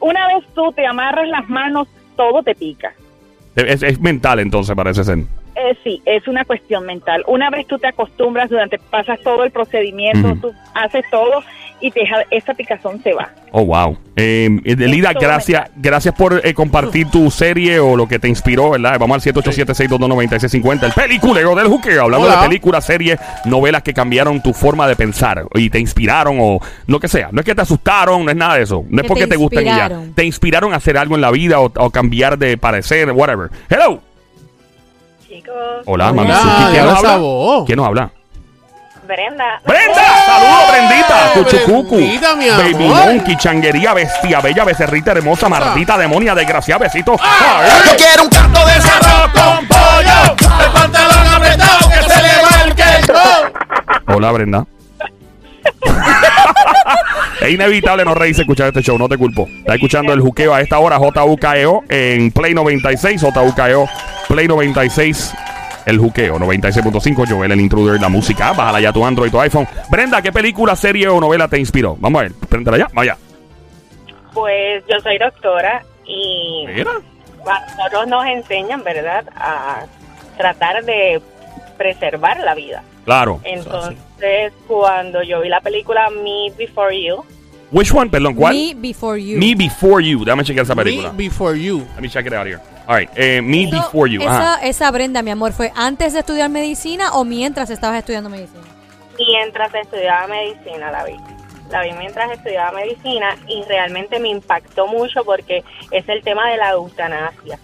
Una 0.00 0.26
vez 0.28 0.44
tú 0.54 0.72
te 0.72 0.86
amarras 0.86 1.28
las 1.28 1.46
manos, 1.50 1.86
todo 2.16 2.42
te 2.42 2.54
pica. 2.54 2.92
Es, 3.56 3.82
es 3.82 4.00
mental 4.00 4.38
entonces, 4.40 4.74
parece 4.74 5.04
ser. 5.04 5.18
Eh, 5.18 5.76
sí, 5.84 6.00
es 6.06 6.26
una 6.28 6.44
cuestión 6.46 6.86
mental. 6.86 7.24
Una 7.26 7.50
vez 7.50 7.66
tú 7.66 7.78
te 7.78 7.88
acostumbras, 7.88 8.48
durante 8.48 8.78
pasas 8.78 9.20
todo 9.22 9.44
el 9.44 9.50
procedimiento, 9.50 10.28
Ujú. 10.28 10.36
tú 10.40 10.52
haces 10.74 11.04
todo 11.10 11.42
y 11.80 11.90
te 11.90 12.00
deja- 12.00 12.24
esa 12.30 12.54
picazón 12.54 13.02
se 13.02 13.12
va. 13.12 13.30
Oh, 13.52 13.64
wow. 13.64 13.96
Eh, 14.16 14.48
Delida, 14.76 15.12
todo 15.12 15.22
gracias, 15.22 15.70
gracias 15.76 16.14
por 16.14 16.40
eh, 16.44 16.52
compartir 16.54 17.08
tu 17.10 17.30
serie 17.30 17.80
o 17.80 17.96
lo 17.96 18.06
que 18.06 18.18
te 18.18 18.28
inspiró, 18.28 18.70
¿verdad? 18.70 18.98
Vamos 18.98 19.26
al 19.26 19.32
787-622-9650. 19.34 20.82
El 20.86 20.92
peliculeo 20.92 21.54
del 21.54 21.66
juqueo. 21.68 22.02
Hablando 22.02 22.26
Hola. 22.26 22.42
de 22.42 22.48
películas, 22.48 22.84
series, 22.84 23.18
novelas 23.46 23.82
que 23.82 23.94
cambiaron 23.94 24.42
tu 24.42 24.52
forma 24.52 24.86
de 24.86 24.94
pensar 24.96 25.44
y 25.54 25.70
te 25.70 25.78
inspiraron 25.78 26.38
o 26.40 26.60
lo 26.86 27.00
que 27.00 27.08
sea. 27.08 27.28
No 27.32 27.40
es 27.40 27.46
que 27.46 27.54
te 27.54 27.62
asustaron, 27.62 28.24
no 28.24 28.30
es 28.30 28.36
nada 28.36 28.56
de 28.56 28.62
eso. 28.62 28.84
No 28.88 28.98
es 28.98 29.02
Que 29.02 29.08
porque 29.08 29.24
te 29.24 29.30
te, 29.30 29.36
gusten 29.36 29.62
y 29.62 29.64
ya. 29.66 29.90
Te 30.14 30.24
inspiraron 30.24 30.72
a 30.72 30.76
hacer 30.76 30.96
algo 30.98 31.14
en 31.14 31.20
la 31.22 31.30
vida 31.30 31.60
o, 31.60 31.72
o 31.76 31.90
cambiar 31.90 32.38
de 32.38 32.56
parecer, 32.58 33.10
whatever. 33.12 33.50
Hello. 33.68 34.00
Chicos, 35.28 35.54
Hola, 35.86 36.10
Hola. 36.10 36.12
mami. 36.12 36.30
¿Quién 36.72 36.84
nos 36.84 36.98
habla? 37.04 37.64
¿Quién 37.66 37.76
nos 37.76 37.86
habla? 37.86 38.10
Brenda. 39.10 39.60
¡Brenda! 39.66 40.24
¡Saludos, 40.24 40.70
Brendita! 40.70 41.26
¡Eh, 41.26 41.30
Cuchucucu. 41.34 41.96
Brendita, 41.96 42.36
mi 42.36 42.48
Baby! 42.48 42.84
Monkey, 42.86 43.36
changuería, 43.36 43.92
bestia, 43.92 44.40
bella, 44.40 44.64
becerrita 44.64 45.10
hermosa, 45.10 45.48
maldita, 45.48 45.98
demonia, 45.98 46.32
desgraciada, 46.32 46.84
besito. 46.84 47.16
Ah. 47.20 47.60
Ay. 47.60 47.90
Yo 47.90 47.96
quiero 47.96 48.22
un 48.22 48.28
canto 48.28 48.60
de 48.64 48.74
con 49.32 49.66
pollo. 49.66 50.36
El 50.64 50.72
pantalón 50.72 51.26
apretado 51.26 51.88
que 51.88 52.08
se 52.08 52.22
le 52.22 52.28
marque 52.50 52.82
el. 52.82 54.14
Hola, 54.14 54.30
Brenda. 54.30 54.64
es 57.40 57.50
inevitable 57.50 58.04
no 58.04 58.14
reírse 58.14 58.42
escuchar 58.42 58.68
este 58.68 58.82
show, 58.82 58.96
no 58.96 59.08
te 59.08 59.18
culpo. 59.18 59.48
Está 59.58 59.74
escuchando 59.74 60.12
el 60.12 60.20
juqueo 60.20 60.54
a 60.54 60.60
esta 60.60 60.78
hora, 60.78 60.98
JUKEO, 60.98 61.82
en 61.88 62.30
Play 62.30 62.54
96, 62.54 63.20
JUKEO, 63.20 63.88
Play 64.28 64.46
96, 64.46 65.34
el 65.86 65.98
juqueo, 65.98 66.38
96.5, 66.38 67.28
Joel, 67.28 67.52
el 67.52 67.60
intruder, 67.60 68.00
la 68.00 68.08
música, 68.08 68.52
bájala 68.52 68.80
ya 68.80 68.92
tu 68.92 69.04
Android, 69.04 69.30
tu 69.30 69.40
iPhone. 69.40 69.66
Brenda, 69.90 70.22
¿qué 70.22 70.32
película, 70.32 70.76
serie 70.76 71.08
o 71.08 71.20
novela 71.20 71.48
te 71.48 71.58
inspiró? 71.58 71.96
Vamos 71.98 72.20
a 72.20 72.22
ver, 72.24 72.32
préndela 72.48 72.78
ya, 72.78 72.88
vaya. 72.92 73.16
Pues 74.32 74.84
yo 74.88 75.00
soy 75.00 75.18
doctora 75.18 75.82
y 76.04 76.64
Mira. 76.66 76.92
nosotros 77.76 78.06
nos 78.08 78.26
enseñan, 78.26 78.82
¿verdad?, 78.84 79.24
a 79.34 79.84
tratar 80.36 80.84
de 80.84 81.20
preservar 81.76 82.40
la 82.40 82.54
vida. 82.54 82.82
Claro. 83.04 83.40
Entonces, 83.44 84.52
cuando 84.66 85.22
yo 85.22 85.40
vi 85.40 85.48
la 85.48 85.60
película 85.60 86.10
Me 86.10 86.52
Before 86.56 86.94
You, 87.02 87.24
Which 87.72 87.92
one? 87.92 88.10
Perdón, 88.10 88.34
¿cuál? 88.34 88.54
Me 88.54 88.74
before 88.74 89.16
you. 89.20 89.38
Me 89.38 89.54
Before 89.54 90.02
You. 90.04 90.24
Déjame 90.24 90.42
chequear 90.44 90.64
esa 90.64 90.74
Me 90.74 90.82
película. 90.82 91.10
before 91.10 91.56
you. 91.56 91.86
Let 91.94 92.00
me 92.02 92.08
check 92.08 92.26
it 92.26 92.32
out 92.32 92.46
here. 92.46 92.60
All 92.88 92.96
right. 92.96 93.08
eh, 93.14 93.40
me 93.40 93.66
Before 93.70 94.10
You. 94.10 94.20
Esa, 94.22 94.54
Ajá. 94.54 94.66
esa 94.66 94.90
Brenda, 94.90 95.22
mi 95.22 95.30
amor, 95.30 95.52
¿fue 95.52 95.70
antes 95.76 96.12
de 96.14 96.20
estudiar 96.20 96.48
medicina 96.50 97.12
o 97.14 97.24
mientras 97.24 97.70
estabas 97.70 97.98
estudiando 97.98 98.28
medicina? 98.30 98.62
mientras 99.18 99.74
estudiaba 99.74 100.26
medicina 100.28 100.90
la 100.90 101.04
vi. 101.04 101.14
La 101.70 101.82
vi 101.82 101.92
mientras 101.92 102.32
estudiaba 102.32 102.72
medicina 102.72 103.36
y 103.46 103.62
realmente 103.68 104.18
me 104.18 104.30
impactó 104.30 104.86
mucho 104.86 105.22
porque 105.24 105.62
es 105.90 106.08
el 106.08 106.22
tema 106.22 106.48
de 106.50 106.56
la 106.56 106.70
eutanasia. 106.70 107.58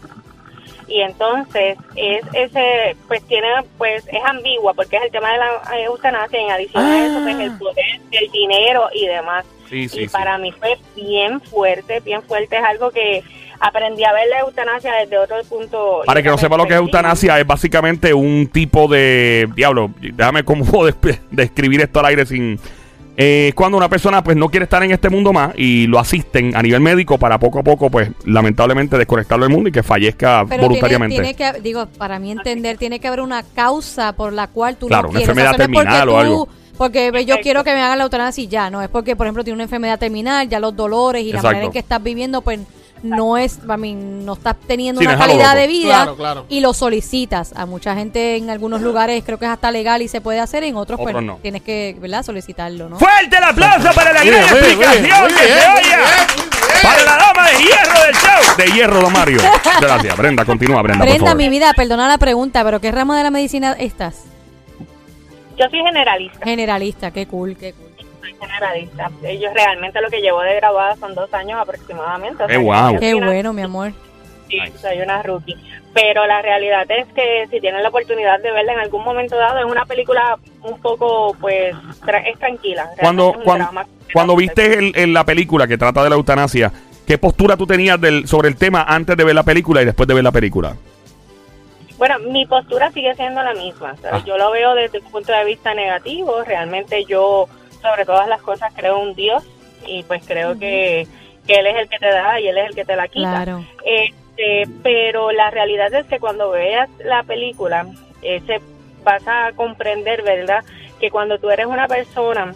Y 0.86 1.00
entonces 1.00 1.76
es 1.96 2.22
ese, 2.34 2.94
pues 3.08 3.26
tiene, 3.26 3.48
pues 3.78 4.06
es 4.06 4.24
ambigua 4.24 4.74
porque 4.74 4.96
es 4.98 5.02
el 5.04 5.10
tema 5.10 5.32
de 5.32 5.38
la 5.38 5.80
eutanasia 5.84 6.38
y 6.40 6.44
en 6.44 6.50
adición 6.50 6.84
a 6.84 7.06
eso, 7.06 7.20
pues 7.22 7.38
el 7.40 7.58
poder, 7.58 7.84
el 8.12 8.30
dinero 8.30 8.84
y 8.94 9.06
demás. 9.06 9.44
Sí, 9.68 9.88
sí, 9.88 10.00
y 10.00 10.02
sí. 10.04 10.08
para 10.08 10.38
mí 10.38 10.52
fue 10.52 10.76
bien 10.94 11.40
fuerte, 11.40 12.00
bien 12.00 12.22
fuerte. 12.22 12.56
Es 12.56 12.64
algo 12.64 12.90
que 12.90 13.22
aprendí 13.60 14.04
a 14.04 14.12
ver 14.12 14.28
la 14.28 14.40
eutanasia 14.40 14.92
desde 14.94 15.18
otro 15.18 15.36
punto. 15.48 16.02
Para 16.06 16.22
que 16.22 16.28
no 16.28 16.38
sepa 16.38 16.56
lo 16.56 16.66
que 16.66 16.74
es 16.74 16.78
eutanasia, 16.80 17.38
es 17.40 17.46
básicamente 17.46 18.12
un 18.14 18.48
tipo 18.52 18.86
de. 18.88 19.48
Diablo, 19.54 19.90
déjame 20.00 20.44
cómo 20.44 20.64
despe- 20.86 21.20
describir 21.30 21.80
esto 21.80 22.00
al 22.00 22.06
aire 22.06 22.26
sin. 22.26 22.58
eh, 23.18 23.52
cuando 23.54 23.78
una 23.78 23.88
persona 23.88 24.22
pues 24.22 24.36
no 24.36 24.50
quiere 24.50 24.64
estar 24.64 24.82
en 24.84 24.90
este 24.90 25.08
mundo 25.08 25.32
más 25.32 25.52
y 25.56 25.86
lo 25.86 25.98
asisten 25.98 26.54
a 26.54 26.60
nivel 26.62 26.80
médico 26.82 27.16
para 27.18 27.38
poco 27.38 27.60
a 27.60 27.62
poco 27.62 27.88
pues 27.90 28.10
lamentablemente 28.26 28.98
desconectarlo 28.98 29.46
del 29.46 29.54
mundo 29.54 29.70
y 29.70 29.72
que 29.72 29.82
fallezca 29.82 30.40
Pero 30.40 30.48
tiene, 30.48 30.62
voluntariamente. 30.66 31.14
tiene 31.14 31.34
que, 31.34 31.60
digo, 31.62 31.86
para 31.96 32.18
mí 32.18 32.30
entender, 32.30 32.76
tiene 32.76 33.00
que 33.00 33.08
haber 33.08 33.22
una 33.22 33.42
causa 33.42 34.12
por 34.12 34.34
la 34.34 34.48
cual 34.48 34.76
tú 34.76 34.86
Claro, 34.88 35.04
no 35.04 35.10
una 35.12 35.18
quieres. 35.20 35.28
enfermedad 35.30 35.54
O 35.54 35.56
sea, 35.56 35.66
no 35.66 35.72
es 35.72 35.76
porque 35.76 35.88
terminal 35.88 36.08
o 36.08 36.12
tú- 36.12 36.18
algo. 36.18 36.48
Porque 36.78 37.10
ve, 37.10 37.24
yo 37.24 37.36
quiero 37.40 37.64
que 37.64 37.72
me 37.74 37.80
hagan 37.82 37.98
la 37.98 38.04
eutanasia 38.04 38.44
y 38.44 38.48
ya, 38.48 38.68
no 38.70 38.82
es 38.82 38.88
porque, 38.88 39.16
por 39.16 39.26
ejemplo, 39.26 39.42
tiene 39.44 39.54
una 39.54 39.62
enfermedad 39.64 39.98
terminal, 39.98 40.48
ya 40.48 40.60
los 40.60 40.76
dolores 40.76 41.22
y 41.22 41.32
la 41.32 41.42
manera 41.42 41.64
en 41.66 41.72
que 41.72 41.78
estás 41.78 42.02
viviendo, 42.02 42.42
pues 42.42 42.60
no 43.02 43.36
es, 43.36 43.58
a 43.68 43.76
mí, 43.76 43.94
no 43.94 44.32
estás 44.34 44.56
teniendo 44.66 45.00
Sí, 45.00 45.06
una 45.06 45.18
calidad 45.18 45.48
loco. 45.50 45.60
de 45.60 45.66
vida 45.68 45.94
Claro, 45.96 46.16
claro. 46.16 46.46
y 46.48 46.60
lo 46.60 46.72
solicitas. 46.74 47.52
A 47.54 47.66
mucha 47.66 47.94
gente 47.94 48.36
en 48.36 48.48
algunos 48.50 48.80
lugares 48.80 49.22
creo 49.24 49.38
que 49.38 49.44
es 49.44 49.50
hasta 49.50 49.70
legal 49.70 50.02
y 50.02 50.08
se 50.08 50.20
puede 50.20 50.40
hacer, 50.40 50.64
en 50.64 50.76
otros, 50.76 50.98
Otros 50.98 51.12
pues 51.12 51.24
no. 51.24 51.38
tienes 51.42 51.62
que, 51.62 51.96
¿verdad? 52.00 52.22
Solicitarlo, 52.24 52.88
¿no? 52.88 52.98
¡Fuerte 52.98 53.36
el 53.36 53.44
aplauso 53.44 53.90
para 53.94 54.12
la 54.12 54.24
gran 54.24 54.42
explicación 54.42 55.28
que 55.28 55.34
se 55.34 55.54
bien. 55.88 56.00
Para 56.82 57.04
la 57.04 57.16
dama 57.16 57.50
de 57.50 57.56
hierro 57.58 58.04
del 58.04 58.14
show. 58.14 58.56
De 58.56 58.64
hierro, 58.72 59.00
don 59.00 59.12
Mario. 59.12 59.38
Gracias, 59.80 60.16
Brenda. 60.16 60.44
Continúa, 60.44 60.82
Brenda, 60.82 61.04
por 61.04 61.08
Brenda, 61.08 61.26
favor. 61.30 61.42
mi 61.42 61.48
vida, 61.48 61.72
perdona 61.74 62.08
la 62.08 62.18
pregunta, 62.18 62.64
pero 62.64 62.80
¿qué 62.80 62.90
ramo 62.92 63.14
de 63.14 63.22
la 63.22 63.30
medicina 63.30 63.72
estás? 63.78 64.24
Yo 65.58 65.68
soy 65.70 65.80
generalista. 65.80 66.44
Generalista, 66.44 67.10
qué 67.10 67.26
cool, 67.26 67.56
qué 67.56 67.72
cool. 67.72 67.86
soy 68.20 68.34
generalista. 68.40 69.10
Yo 69.40 69.52
realmente 69.54 70.00
lo 70.00 70.08
que 70.10 70.20
llevo 70.20 70.40
de 70.42 70.56
graduada 70.56 70.96
son 70.96 71.14
dos 71.14 71.32
años 71.32 71.58
aproximadamente. 71.60 72.42
O 72.44 72.46
Qué 72.46 72.54
sea, 72.60 72.92
yo 72.92 73.00
Qué 73.00 73.14
bueno, 73.14 73.52
mi 73.52 73.62
amor. 73.62 73.92
sí, 74.48 74.58
Nice. 74.60 74.78
soy 74.78 75.00
una 75.00 75.22
rookie. 75.22 75.56
Pero 75.94 76.26
la 76.26 76.42
realidad 76.42 76.84
es 76.90 77.06
que 77.14 77.46
si 77.50 77.58
tienen 77.60 77.82
la 77.82 77.88
oportunidad 77.88 78.38
de 78.42 78.52
verla 78.52 78.74
en 78.74 78.80
algún 78.80 79.02
momento 79.02 79.34
dado, 79.36 79.58
es 79.60 79.64
una 79.64 79.86
película 79.86 80.38
un 80.62 80.78
poco, 80.80 81.34
pues, 81.40 81.74
tra- 82.04 82.22
es 82.30 82.38
tranquila. 82.38 82.90
Cuando, 83.00 83.30
es 83.30 83.44
cuando, 83.44 83.68
cuando 84.12 84.36
viste 84.36 84.78
el- 84.78 84.92
el- 84.94 85.14
la 85.14 85.24
película 85.24 85.66
que 85.66 85.78
trata 85.78 86.02
de 86.04 86.10
la 86.10 86.16
eutanasia, 86.16 86.70
¿qué 87.06 87.16
postura 87.16 87.56
tú 87.56 87.66
tenías 87.66 87.98
del, 87.98 88.28
sobre 88.28 88.48
el 88.48 88.56
tema 88.56 88.82
antes 88.86 89.16
de 89.16 89.24
ver 89.24 89.34
la 89.34 89.42
película 89.42 89.80
y 89.80 89.86
después 89.86 90.06
de 90.06 90.12
ver 90.14 90.24
la 90.24 90.32
película? 90.32 90.76
Bueno, 91.98 92.18
mi 92.18 92.44
postura 92.46 92.90
sigue 92.92 93.14
siendo 93.14 93.42
la 93.42 93.54
misma. 93.54 93.92
o 93.92 93.96
sea, 93.96 94.10
Ah. 94.16 94.22
Yo 94.24 94.36
lo 94.38 94.50
veo 94.50 94.74
desde 94.74 94.98
un 95.00 95.10
punto 95.10 95.32
de 95.32 95.44
vista 95.44 95.74
negativo. 95.74 96.42
Realmente 96.44 97.04
yo, 97.04 97.48
sobre 97.80 98.04
todas 98.04 98.28
las 98.28 98.42
cosas, 98.42 98.72
creo 98.74 99.00
en 99.02 99.08
un 99.08 99.14
Dios 99.14 99.42
y 99.86 100.02
pues 100.02 100.22
creo 100.26 100.58
que, 100.58 101.06
que 101.46 101.54
Él 101.54 101.66
es 101.66 101.76
el 101.76 101.88
que 101.88 101.98
te 101.98 102.08
da 102.08 102.38
y 102.40 102.48
Él 102.48 102.58
es 102.58 102.68
el 102.70 102.74
que 102.74 102.84
te 102.84 102.96
la 102.96 103.08
quita. 103.08 103.30
Claro. 103.44 103.64
Este, 103.84 104.64
pero 104.82 105.32
la 105.32 105.50
realidad 105.50 105.92
es 105.94 106.06
que 106.06 106.18
cuando 106.20 106.50
veas 106.50 106.88
la 106.98 107.22
película, 107.22 107.86
eh, 108.22 108.42
se- 108.46 108.60
vas 109.04 109.22
a 109.26 109.52
comprender, 109.54 110.22
¿verdad? 110.22 110.64
Que 111.00 111.10
cuando 111.10 111.38
tú 111.38 111.48
eres 111.50 111.66
una 111.66 111.86
persona 111.86 112.52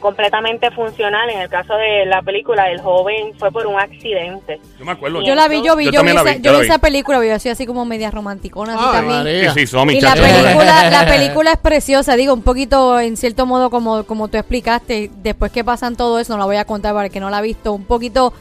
completamente 0.00 0.70
funcional, 0.70 1.30
en 1.30 1.40
el 1.40 1.48
caso 1.48 1.74
de 1.74 2.06
la 2.06 2.22
película, 2.22 2.70
el 2.70 2.80
joven 2.80 3.32
fue 3.38 3.50
por 3.50 3.66
un 3.66 3.78
accidente. 3.78 4.60
Yo 4.78 4.84
me 4.84 4.92
acuerdo. 4.92 5.22
Yo 5.22 5.34
la 5.34 5.48
vi, 5.48 5.62
yo 5.62 5.76
vi, 5.76 5.86
Yo 5.86 5.92
yo, 5.92 6.02
vi, 6.02 6.10
esa, 6.10 6.22
vi, 6.24 6.40
yo 6.40 6.52
vi 6.52 6.58
vi. 6.60 6.64
esa 6.66 6.78
película, 6.78 7.24
yo 7.24 7.34
así 7.34 7.48
así 7.48 7.66
como 7.66 7.84
media 7.84 8.10
romanticona 8.10 8.74
así 8.74 8.84
Ay, 8.86 8.92
también. 8.92 9.18
María. 9.18 9.54
Sí, 9.54 9.60
sí, 9.60 9.66
son 9.66 9.86
mis 9.86 9.96
Y 9.98 10.00
la 10.00 10.14
película, 10.14 10.90
la 10.90 11.06
película 11.08 11.52
es 11.52 11.58
preciosa, 11.58 12.16
digo, 12.16 12.34
un 12.34 12.42
poquito, 12.42 12.98
en 13.00 13.16
cierto 13.16 13.46
modo, 13.46 13.70
como, 13.70 14.04
como 14.04 14.28
tú 14.28 14.36
explicaste, 14.36 15.10
después 15.22 15.52
que 15.52 15.64
pasan 15.64 15.96
todo 15.96 16.18
eso, 16.18 16.32
no 16.34 16.38
la 16.40 16.44
voy 16.46 16.56
a 16.56 16.64
contar 16.64 16.94
para 16.94 17.06
el 17.06 17.12
que 17.12 17.20
no 17.20 17.30
la 17.30 17.38
ha 17.38 17.42
visto, 17.42 17.72
un 17.72 17.84
poquito 17.84 18.32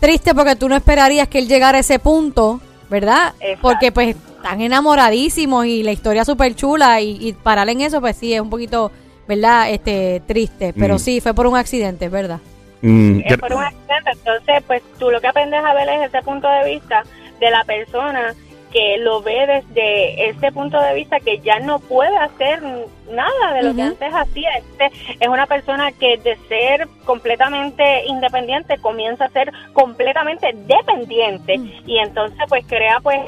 triste 0.00 0.34
porque 0.34 0.56
tú 0.56 0.68
no 0.68 0.76
esperarías 0.76 1.28
que 1.28 1.38
él 1.38 1.48
llegara 1.48 1.78
a 1.78 1.80
ese 1.80 1.98
punto, 1.98 2.60
¿verdad? 2.88 3.34
Exacto. 3.40 3.58
Porque 3.62 3.92
pues 3.92 4.16
están 4.36 4.60
enamoradísimos 4.60 5.66
y 5.66 5.82
la 5.82 5.90
historia 5.92 6.24
súper 6.24 6.54
chula 6.54 7.00
y, 7.00 7.18
y 7.20 7.32
parar 7.32 7.68
en 7.68 7.80
eso, 7.80 8.00
pues 8.00 8.16
sí, 8.16 8.32
es 8.32 8.40
un 8.40 8.50
poquito, 8.50 8.92
¿verdad? 9.28 9.70
Este, 9.70 10.20
triste, 10.26 10.72
pero 10.76 10.94
Mm. 10.96 10.98
sí, 10.98 11.20
fue 11.20 11.34
por 11.34 11.46
un 11.46 11.56
accidente, 11.56 12.08
¿verdad? 12.08 12.40
Mm, 12.82 13.20
es 13.24 13.36
por 13.38 13.52
un 13.52 13.62
accidente. 13.62 14.10
Entonces, 14.12 14.62
pues 14.66 14.82
tú 14.98 15.10
lo 15.10 15.20
que 15.20 15.26
aprendes 15.28 15.62
a 15.62 15.74
ver 15.74 15.88
es 15.88 16.08
ese 16.08 16.22
punto 16.22 16.48
de 16.48 16.64
vista 16.70 17.02
de 17.38 17.50
la 17.50 17.62
persona 17.64 18.34
que 18.72 18.98
lo 18.98 19.22
ve 19.22 19.46
desde 19.46 20.28
ese 20.28 20.52
punto 20.52 20.78
de 20.80 20.94
vista 20.94 21.18
que 21.20 21.38
ya 21.40 21.58
no 21.58 21.78
puede 21.78 22.14
hacer 22.18 22.62
nada 23.10 23.54
de 23.54 23.62
lo 23.62 23.74
que 23.74 23.80
antes 23.82 24.12
hacía. 24.12 24.50
Este 24.58 24.90
es 25.20 25.28
una 25.28 25.46
persona 25.46 25.90
que 25.92 26.18
de 26.18 26.36
ser 26.48 26.86
completamente 27.06 28.04
independiente 28.06 28.76
comienza 28.78 29.24
a 29.24 29.30
ser 29.30 29.50
completamente 29.72 30.54
dependiente 30.66 31.54
y 31.86 31.98
entonces 31.98 32.38
pues 32.48 32.64
crea 32.66 33.00
pues 33.02 33.20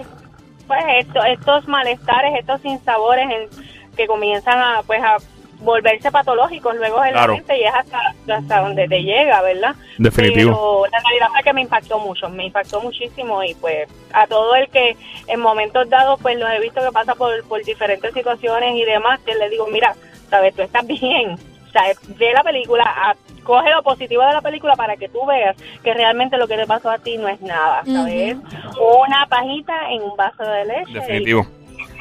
pues 0.66 0.84
esto- 0.98 1.24
estos 1.24 1.66
malestares, 1.66 2.38
estos 2.38 2.60
sinsabores 2.60 3.24
en, 3.30 3.96
que 3.96 4.06
comienzan 4.06 4.58
a 4.58 4.82
pues 4.86 5.00
a 5.02 5.16
volverse 5.61 6.11
patológicos 6.11 6.75
luego 6.77 7.05
en 7.05 7.12
Claro. 7.12 7.35
y 7.35 7.62
es 7.62 7.75
hasta, 7.75 7.99
hasta 8.35 8.61
donde 8.61 8.88
te 8.88 9.03
llega, 9.03 9.42
¿verdad? 9.42 9.75
Definitivo. 9.99 10.53
Pero 10.53 10.87
la 10.92 10.99
realidad 11.01 11.29
fue 11.33 11.42
que 11.42 11.53
me 11.53 11.61
impactó 11.62 11.99
mucho, 11.99 12.29
me 12.31 12.46
impactó 12.46 12.81
muchísimo 12.81 13.42
y 13.44 13.55
pues 13.55 13.88
a 14.12 14.27
todo 14.27 14.55
el 14.55 14.68
que 14.70 14.96
en 15.27 15.40
momentos 15.40 15.88
dados 15.90 16.18
pues 16.23 16.38
los 16.38 16.51
he 16.51 16.61
visto 16.61 16.81
que 16.81 16.92
pasa 16.92 17.14
por, 17.14 17.44
por 17.44 17.62
diferentes 17.64 18.12
situaciones 18.14 18.75
y 18.75 18.85
demás, 18.85 19.20
que 19.20 19.35
le 19.35 19.51
digo, 19.51 19.66
mira, 19.70 19.94
sabes, 20.31 20.55
tú 20.55 20.62
estás 20.62 20.87
bien, 20.87 21.37
sabes, 21.73 21.99
ve 22.18 22.33
la 22.33 22.42
película, 22.42 22.85
a- 22.85 23.16
coge 23.44 23.70
lo 23.70 23.83
positivo 23.83 24.23
de 24.23 24.33
la 24.35 24.40
película 24.42 24.77
para 24.77 24.96
que 24.96 25.09
tú 25.09 25.25
veas 25.27 25.57
que 25.83 25.92
realmente 25.94 26.37
lo 26.37 26.46
que 26.46 26.57
te 26.57 26.66
pasó 26.66 26.90
a 26.90 26.99
ti 26.99 27.16
no 27.18 27.27
es 27.29 27.40
nada, 27.40 27.83
¿sabes? 27.85 28.37
Una 28.79 29.27
pajita 29.29 29.90
en 29.90 30.03
un 30.03 30.16
vaso 30.16 30.42
de 30.42 30.64
leche. 30.66 30.92
Definitivo. 30.92 31.46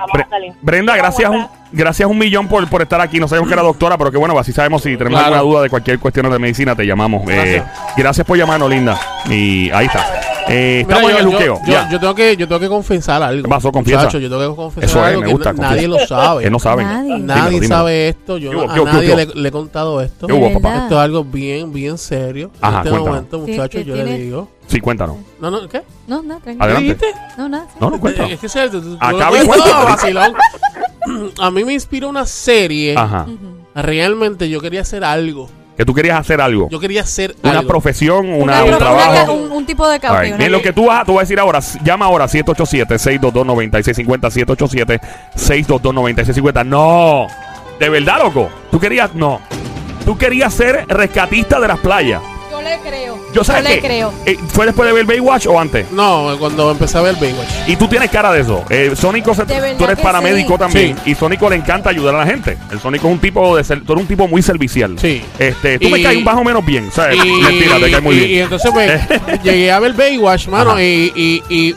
Bre- 0.07 0.25
a 0.25 0.29
salir. 0.29 0.53
Brenda, 0.61 0.95
gracias 0.95 1.29
un, 1.29 1.47
gracias 1.71 2.09
un 2.09 2.17
millón 2.17 2.47
por, 2.47 2.67
por 2.69 2.81
estar 2.81 3.01
aquí. 3.01 3.19
No 3.19 3.27
sabemos 3.27 3.47
que 3.47 3.53
era 3.53 3.63
doctora, 3.63 3.97
pero 3.97 4.11
que 4.11 4.17
bueno, 4.17 4.37
así 4.39 4.51
sabemos 4.53 4.81
si 4.83 4.95
tenemos 4.97 5.19
Claro. 5.19 5.35
alguna 5.35 5.51
duda 5.51 5.61
de 5.63 5.69
cualquier 5.69 5.99
cuestión 5.99 6.29
de 6.31 6.39
medicina, 6.39 6.75
te 6.75 6.85
llamamos. 6.85 7.21
Eh, 7.29 7.35
Gracias. 7.63 7.65
gracias 7.97 8.27
por 8.27 8.37
llamarnos, 8.37 8.69
linda. 8.69 8.99
Y 9.29 9.69
ahí 9.71 9.85
está. 9.87 10.05
Eh, 10.51 10.83
Mira, 10.87 10.95
estamos 10.97 11.11
en 11.11 11.17
el 11.17 11.23
yo, 11.25 11.31
juqueo. 11.31 11.61
yo, 11.91 11.99
tengo 11.99 12.15
que, 12.15 12.35
yo 12.35 12.47
tengo 12.47 12.59
que 12.59 12.67
confesar 12.69 13.21
algo. 13.21 13.43
¿Qué 13.43 13.49
pasó? 13.49 13.71
Confiesa. 13.71 13.99
Muchacho, 14.01 14.17
yo 14.17 14.29
tengo 14.29 14.49
que 14.49 14.55
confesar 14.55 14.89
Eso 14.89 14.99
es, 15.01 15.05
algo 15.05 15.21
me 15.21 15.27
que 15.27 15.33
gusta, 15.33 15.53
na- 15.53 15.61
nadie 15.69 15.87
lo 15.87 15.99
sabe. 15.99 16.43
que 16.43 16.49
no 16.49 16.57
saben. 16.57 16.87
Nadie. 16.87 17.13
Dímelo, 17.17 17.25
Nadie 17.35 17.49
dímelo. 17.51 17.67
sabe 17.75 18.07
esto. 18.09 18.37
Yo 18.39 18.49
¿Qué 18.49 18.55
no- 18.55 18.63
hubo, 18.63 18.71
a 18.71 18.73
qué 18.73 18.83
nadie 18.85 19.15
le, 19.15 19.25
le 19.35 19.49
he 19.49 19.51
contado 19.51 20.01
esto. 20.01 20.25
¿Qué 20.25 20.33
hubo, 20.33 20.47
¿De 20.47 20.53
papá? 20.59 20.75
Esto 20.83 20.95
es 20.95 21.01
algo 21.01 21.23
bien, 21.23 21.71
bien 21.71 21.99
serio. 21.99 22.49
Ajá, 22.61 22.71
en 22.71 22.77
este 22.79 22.89
cuéntanos. 22.89 23.07
momento, 23.29 23.39
muchachos, 23.39 23.69
¿qué 23.69 23.85
yo 23.85 23.95
le 23.95 24.17
digo. 24.17 24.47
Sí, 24.69 24.79
cuéntanos. 24.79 25.17
No, 25.41 25.49
no, 25.49 25.67
¿qué? 25.67 25.81
No, 26.07 26.21
nada, 26.21 26.39
tranquilo. 26.41 26.63
Adelante. 26.63 26.93
¿Dijiste? 26.93 27.07
No, 27.37 27.49
nada. 27.49 27.65
sí. 27.69 27.77
No, 27.81 27.89
no, 27.89 27.99
cuéntanos. 27.99 28.31
Es 28.31 28.39
que 28.39 28.47
se, 28.49 28.61
Acaba 28.99 29.41
y 29.41 29.45
cuenta. 29.45 29.83
vacilón. 29.83 30.33
A 31.41 31.49
mí 31.49 31.63
me 31.63 31.73
inspiró 31.73 32.07
una 32.09 32.25
serie. 32.25 32.95
Ajá. 32.97 33.25
Realmente 33.73 34.47
yo 34.47 34.61
quería 34.61 34.81
hacer 34.81 35.03
algo. 35.03 35.49
Que 35.75 35.85
tú 35.85 35.93
querías 35.93 36.19
hacer 36.19 36.39
algo. 36.41 36.67
Yo 36.69 36.79
quería 36.79 37.01
hacer 37.01 37.35
Una 37.41 37.59
algo. 37.59 37.67
profesión, 37.69 38.27
una, 38.27 38.35
Una- 38.43 38.63
un 38.63 38.67
una- 38.69 38.77
trabajo. 38.77 39.33
un, 39.33 39.51
un 39.53 39.65
tipo 39.65 39.87
de 39.87 39.95
All 40.07 40.21
right. 40.21 40.37
Bien, 40.37 40.51
lo 40.51 40.61
que 40.61 40.73
tú 40.73 40.85
vas, 40.87 41.05
tú 41.05 41.13
vas 41.13 41.21
a 41.21 41.23
decir 41.23 41.39
ahora, 41.39 41.59
s- 41.59 41.79
llama 41.83 42.05
ahora 42.05 42.25
787-622-9650, 42.27 44.99
787-622-9650. 45.35 46.65
No, 46.65 47.27
de 47.79 47.89
verdad, 47.89 48.19
loco. 48.23 48.49
Tú 48.71 48.79
querías, 48.79 49.13
no. 49.15 49.39
Tú 50.05 50.17
querías 50.17 50.53
ser 50.53 50.85
rescatista 50.87 51.59
de 51.59 51.67
las 51.69 51.79
playas. 51.79 52.21
Yo 52.59 52.69
le 52.69 52.79
creo. 52.79 53.19
Yo 53.33 53.41
le 53.61 53.69
que 53.75 53.79
creo. 53.81 54.13
eh, 54.25 54.37
fue 54.49 54.65
después 54.65 54.87
de 54.87 54.93
ver 54.93 55.05
Baywatch 55.05 55.47
o 55.47 55.59
antes. 55.59 55.89
No, 55.91 56.35
cuando 56.39 56.71
empecé 56.71 56.97
a 56.97 57.01
ver 57.01 57.15
Baywatch. 57.15 57.49
Y 57.67 57.75
tú 57.75 57.87
tienes 57.87 58.09
cara 58.09 58.31
de 58.31 58.41
eso. 58.41 58.63
Eh, 58.69 58.91
Sónico, 58.95 59.33
se- 59.33 59.45
De 59.45 59.59
verdad 59.59 59.77
tú 59.77 59.83
eres 59.85 59.97
que 59.97 60.03
paramédico 60.03 60.53
sí. 60.53 60.59
también. 60.59 60.95
Y 61.05 61.15
Sónico 61.15 61.49
le 61.49 61.55
encanta 61.55 61.89
ayudar 61.89 62.15
a 62.15 62.19
la 62.19 62.25
gente. 62.25 62.57
El 62.71 62.79
Sónico 62.79 63.07
es 63.07 63.13
un 63.13 63.19
tipo 63.19 63.55
de 63.55 63.63
ser- 63.63 63.83
tú 63.85 63.93
eres 63.93 64.01
un 64.03 64.07
tipo 64.07 64.27
muy 64.27 64.41
servicial. 64.41 64.97
Sí. 64.99 65.23
Este, 65.37 65.79
tú 65.79 65.89
me 65.89 65.99
Y- 65.99 66.03
caes 66.03 66.23
más 66.23 66.35
o 66.35 66.43
menos 66.43 66.65
bien. 66.65 66.91
¿sabes? 66.91 67.17
Y, 67.23 67.31
Mentira, 67.41 67.75
te 67.79 67.91
caes 67.91 68.03
muy 68.03 68.15
y- 68.15 68.19
bien. 68.19 68.31
y 68.31 68.39
entonces 68.39 68.71
pues 68.73 69.01
llegué 69.43 69.71
a 69.71 69.79
ver 69.79 69.93
Baywatch, 69.93 70.47
mano, 70.47 70.71
Ajá. 70.71 70.81
y, 70.83 71.11
y, 71.15 71.43
y 71.55 71.75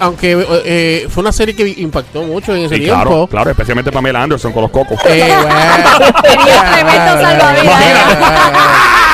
aunque 0.00 0.46
eh, 0.64 1.08
fue 1.10 1.22
una 1.22 1.32
serie 1.32 1.56
que 1.56 1.66
impactó 1.78 2.22
mucho 2.22 2.54
en 2.54 2.64
ese 2.66 2.76
Sí, 2.76 2.82
tiempo. 2.82 3.02
claro, 3.02 3.26
claro, 3.26 3.50
especialmente 3.50 3.90
Pamela 3.90 4.22
Anderson 4.22 4.52
con 4.52 4.62
los 4.62 4.70
cocos. 4.70 4.96
Eh, 5.06 5.34
bueno. 5.42 6.12
Tenía 6.22 6.72
tremendo 6.72 7.20
salvavidas. 7.20 7.64
Imagínate. 7.64 9.07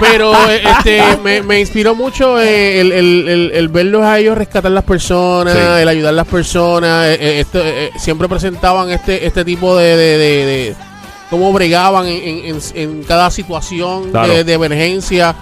Pero 0.00 0.32
eh, 0.50 0.62
este 0.78 1.02
me, 1.22 1.42
me 1.42 1.60
inspiró 1.60 1.94
mucho 1.94 2.40
eh, 2.40 2.80
el, 2.80 2.92
el, 2.92 3.28
el, 3.28 3.50
el 3.54 3.68
verlos 3.68 4.02
a 4.02 4.18
ellos 4.18 4.36
rescatar 4.36 4.70
las 4.72 4.84
personas, 4.84 5.54
Sí. 5.54 5.60
el 5.80 5.88
ayudar 5.88 6.10
a 6.10 6.16
las 6.16 6.26
personas. 6.26 7.06
eh, 7.08 7.40
esto, 7.40 7.60
siempre 7.98 8.28
presentaban 8.28 8.90
este 8.90 9.26
este 9.26 9.44
tipo 9.44 9.76
de, 9.76 9.96
de, 9.96 10.18
de- 10.18 10.46
de 10.46 10.74
cómo 11.30 11.52
bregaban 11.52 12.06
en, 12.06 12.22
en, 12.22 12.44
en- 12.56 12.60
en 12.74 13.02
cada 13.04 13.30
situación 13.30 14.10
Claro. 14.10 14.32
de, 14.32 14.44
de 14.44 14.52
emergencia. 14.52 15.34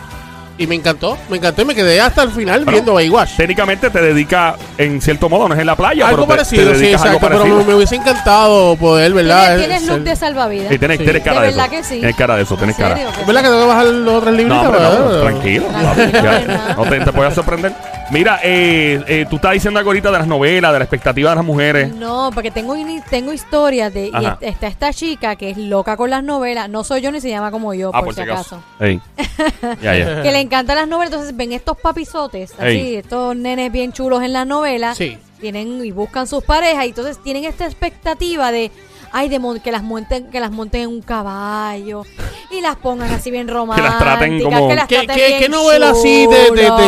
Y 0.60 0.66
me 0.66 0.74
encantó, 0.74 1.16
me 1.30 1.38
encantó 1.38 1.62
y 1.62 1.64
me 1.64 1.74
quedé 1.74 1.98
hasta 2.02 2.22
el 2.22 2.32
final 2.32 2.64
Bueno, 2.66 2.72
viendo 2.72 2.92
Baywatch. 2.92 3.30
Técnicamente 3.38 3.88
te 3.88 3.98
dedica, 4.02 4.56
en 4.76 5.00
cierto 5.00 5.30
modo, 5.30 5.48
no 5.48 5.54
es 5.54 5.60
en 5.60 5.66
la 5.66 5.74
playa, 5.74 6.06
Algo 6.06 6.26
pero 6.26 6.44
te- 6.44 6.50
te, 6.50 6.56
parecido, 6.62 6.74
sí, 6.78 6.92
algo 6.92 6.96
exacto. 6.98 7.28
Pero 7.28 7.56
me, 7.56 7.64
me 7.64 7.74
hubiese 7.76 7.96
encantado 7.96 8.76
poder, 8.76 9.14
¿verdad? 9.14 9.56
Tienes, 9.56 9.66
tienes 9.78 9.86
look 9.88 10.00
de 10.04 10.16
salvavidas. 10.16 10.68
Sí, 10.68 10.78
tienes, 10.78 10.98
Sí. 10.98 11.04
tienes 11.04 11.22
cara 11.22 11.40
De 11.40 11.46
de, 11.46 11.48
eso. 11.48 11.56
verdad 11.56 11.70
que 11.70 11.82
sí. 11.82 11.94
Tienes 11.94 12.14
cara 12.16 12.36
de 12.36 12.42
eso, 12.42 12.56
tienes 12.58 12.78
¿En 12.78 12.82
cara. 12.84 12.94
verdad 13.26 13.40
que 13.40 13.48
tengo 13.48 13.60
que 13.62 13.66
bajar 13.68 13.86
los 13.86 14.14
otros 14.14 14.32
No, 14.32 14.36
libritos? 14.36 14.66
hombre, 14.66 14.80
no, 14.82 14.90
¿verdad? 14.90 15.20
tranquilo. 15.22 15.64
Tranquilo, 15.94 16.22
Ya, 16.22 16.40
nada. 16.46 16.74
no 16.74 16.84
te, 16.84 17.00
te 17.00 17.12
puedes 17.12 17.34
sorprender. 17.34 17.72
Mira, 18.10 18.40
eh, 18.42 19.02
eh, 19.06 19.26
tú 19.30 19.36
estás 19.36 19.52
diciendo 19.52 19.78
algo 19.78 19.90
ahorita 19.90 20.10
de 20.10 20.18
las 20.18 20.26
novelas, 20.26 20.72
de 20.72 20.78
la 20.80 20.84
expectativa 20.84 21.30
de 21.30 21.36
las 21.36 21.44
mujeres. 21.44 21.94
No, 21.94 22.30
porque 22.34 22.50
tengo, 22.50 22.74
tengo 23.08 23.32
historias 23.32 23.94
de. 23.94 24.08
Y 24.08 24.10
Ajá. 24.12 24.38
está 24.40 24.66
esta 24.66 24.92
chica 24.92 25.36
que 25.36 25.50
es 25.50 25.56
loca 25.56 25.96
con 25.96 26.10
las 26.10 26.24
novelas. 26.24 26.68
No 26.68 26.82
soy 26.82 27.02
yo 27.02 27.12
ni 27.12 27.20
se 27.20 27.30
llama 27.30 27.50
como 27.52 27.72
yo, 27.72 27.90
Ah, 27.94 28.02
por, 28.02 28.12
si 28.14 28.20
acaso. 28.22 28.62
Ey. 28.80 29.00
ya, 29.82 29.96
ya. 29.96 30.22
Que 30.22 30.32
le 30.32 30.40
encantan 30.40 30.76
las 30.76 30.88
novelas. 30.88 31.12
Entonces 31.12 31.36
ven 31.36 31.52
estos 31.52 31.78
papizotes, 31.78 32.52
así, 32.58 32.64
Ey. 32.64 32.96
estos 32.96 33.36
nenes 33.36 33.70
bien 33.70 33.92
chulos 33.92 34.22
en 34.24 34.32
la 34.32 34.44
novela. 34.44 34.94
Sí. 34.96 35.16
Tienen 35.40 35.84
y 35.84 35.92
buscan 35.92 36.26
sus 36.26 36.42
parejas. 36.42 36.84
Y 36.86 36.88
entonces 36.88 37.22
tienen 37.22 37.44
esta 37.44 37.64
expectativa 37.66 38.50
de. 38.50 38.72
Ay, 39.12 39.28
de 39.28 39.38
mon- 39.40 39.58
que 39.58 39.72
las 39.72 39.82
monten, 39.82 40.26
que 40.30 40.38
las 40.38 40.50
monten 40.52 40.82
en 40.82 40.88
un 40.88 41.02
caballo 41.02 42.04
y 42.50 42.60
las 42.60 42.76
pongan 42.76 43.10
así 43.12 43.30
bien 43.30 43.48
románticas. 43.48 43.98
traten 43.98 44.40
como- 44.42 44.68
que 44.68 44.74
las 44.76 44.86
¿Qué, 44.86 44.96
traten 44.98 45.16
qué, 45.16 45.26
bien 45.26 45.38
qué 45.40 45.48
novela 45.48 45.90
así 45.90 46.28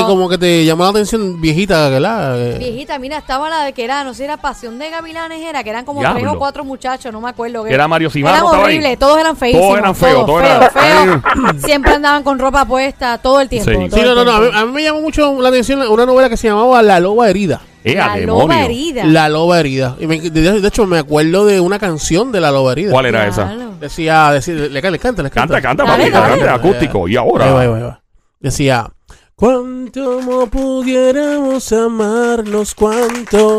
como 0.07 0.29
que 0.29 0.39
te 0.39 0.65
llamó 0.65 0.85
la 0.85 0.91
atención 0.91 1.41
viejita, 1.41 1.89
¿verdad? 1.89 2.59
Viejita, 2.59 2.99
mira, 2.99 3.19
estaba 3.19 3.49
la 3.51 3.65
de 3.65 3.73
que 3.73 3.83
era, 3.85 4.05
no 4.05 4.15
sé, 4.15 4.25
era 4.25 4.37
Pasión 4.37 4.79
de 4.79 4.91
Gavilanes, 4.91 5.41
era 5.45 5.65
que 5.65 5.71
eran 5.71 5.85
como 5.85 6.01
Diablo. 6.01 6.21
tres 6.21 6.33
o 6.33 6.39
cuatro 6.39 6.65
muchachos, 6.65 7.13
no 7.13 7.21
me 7.21 7.29
acuerdo. 7.31 7.65
Que 7.65 7.75
era 7.75 7.89
Mario 7.89 8.09
Simano, 8.11 8.37
Eran 8.51 8.61
horribles, 8.61 8.99
todos 8.99 9.19
eran 9.19 9.37
feísimos. 9.37 9.67
Todos 9.67 9.79
eran 9.79 9.95
feos, 9.97 10.27
todos 10.27 10.43
eran- 10.43 10.71
feos. 10.71 11.63
Siempre 11.65 11.93
andaban 11.95 12.23
con 12.23 12.39
ropa 12.39 12.65
puesta 12.65 13.19
todo 13.19 13.41
el 13.41 13.49
tiempo. 13.49 13.71
Sí. 13.71 14.01
no, 14.03 14.15
no, 14.15 14.25
no. 14.25 14.33
A 14.33 14.41
mí, 14.41 14.49
a 14.55 14.65
mí 14.67 14.73
me 14.73 14.83
llamó 14.83 15.01
mucho 15.01 15.41
la 15.41 15.49
atención 15.49 15.81
una 15.89 16.07
novela 16.07 16.29
que 16.29 16.37
se 16.37 16.49
llamaba 16.49 16.83
La 16.83 17.01
Loba 17.01 17.29
Herida. 17.29 17.61
Eh, 17.85 17.95
La 17.97 18.17
loba 18.19 18.65
herida. 18.65 19.05
La 19.05 19.29
Loba 19.29 19.59
Herida. 19.61 19.97
Y 19.99 20.07
me- 20.07 20.21
de, 20.21 20.61
de 20.61 20.69
hecho, 20.69 20.87
me 20.87 20.99
acuerdo 20.99 21.45
de 21.47 21.61
una 21.61 21.79
canción 21.79 22.31
de 22.33 22.41
La 22.41 22.51
Loba 22.51 22.73
Herida. 22.73 22.93
¿Cuál 22.93 23.07
era 23.07 23.27
esa? 23.27 23.53
Decía, 23.81 24.31
decía 24.31 24.55
le, 24.55 24.69
le, 24.69 24.91
le 24.91 24.99
canta, 24.99 25.23
le 25.23 25.31
canta. 25.31 25.61
Canta, 25.61 25.61
canta, 25.61 25.85
Dale, 25.85 26.11
dale. 26.11 26.37
canta 26.37 26.55
acústico. 26.55 27.09
Y 27.09 27.17
Ahí 27.17 27.17
va, 27.17 27.23
ahí 27.23 27.29
ahora. 27.49 27.53
va, 27.71 27.77
ahí 27.77 27.83
va. 27.83 28.01
Decía, 28.41 28.89
cuánto 29.35 30.21
mo 30.21 30.47
pudiéramos 30.47 31.73
amarnos, 31.73 32.75
cuánto, 32.75 33.59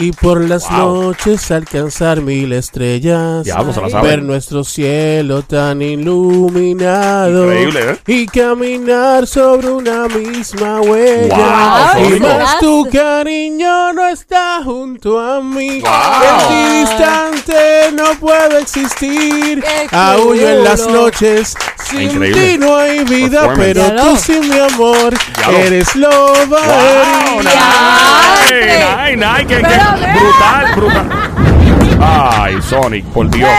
y 0.00 0.12
por 0.12 0.40
las 0.48 0.68
Wow. 0.70 1.02
noches 1.02 1.50
alcanzar 1.50 2.20
mil 2.22 2.52
estrellas, 2.52 3.44
Diablo, 3.44 3.72
se 3.72 3.80
la 3.82 3.98
Ay. 4.00 4.06
ver 4.06 4.22
nuestro 4.22 4.64
cielo 4.64 5.42
tan 5.42 5.82
iluminado, 5.82 7.44
Increíble, 7.44 7.80
¿eh? 7.92 7.98
y 8.06 8.26
caminar 8.26 9.26
sobre 9.26 9.68
una 9.70 10.08
misma 10.08 10.80
huella. 10.80 11.92
Wow, 11.94 12.16
y 12.16 12.20
más 12.20 12.58
tu 12.60 12.88
cariño 12.90 13.92
no 13.92 14.06
está 14.08 14.60
junto 14.64 15.18
a 15.20 15.40
mí. 15.42 15.80
Wow. 15.80 15.90
En 16.22 16.48
ti 16.48 16.78
distante 16.80 17.92
no 17.92 18.18
puedo 18.18 18.58
existir. 18.58 19.62
Aullo 19.92 20.48
en 20.48 20.64
las 20.64 20.86
noches. 20.88 21.54
Sin 21.84 22.02
Increíble. 22.02 22.52
ti 22.52 22.58
no 22.58 22.76
hay 22.76 23.04
vida, 23.04 23.52
pero 23.56 23.82
tú 23.96 24.16
sin 24.16 24.48
mi 24.48 24.58
amor 24.58 25.14
eres 25.50 25.94
loba. 25.96 26.60
Wow, 26.60 27.40
herida. 28.50 29.16
nice, 29.16 29.89
Brutal, 29.96 30.74
brutal. 30.76 31.08
Ay, 32.00 32.60
Sonic, 32.62 33.04
por 33.06 33.28
Dios. 33.30 33.50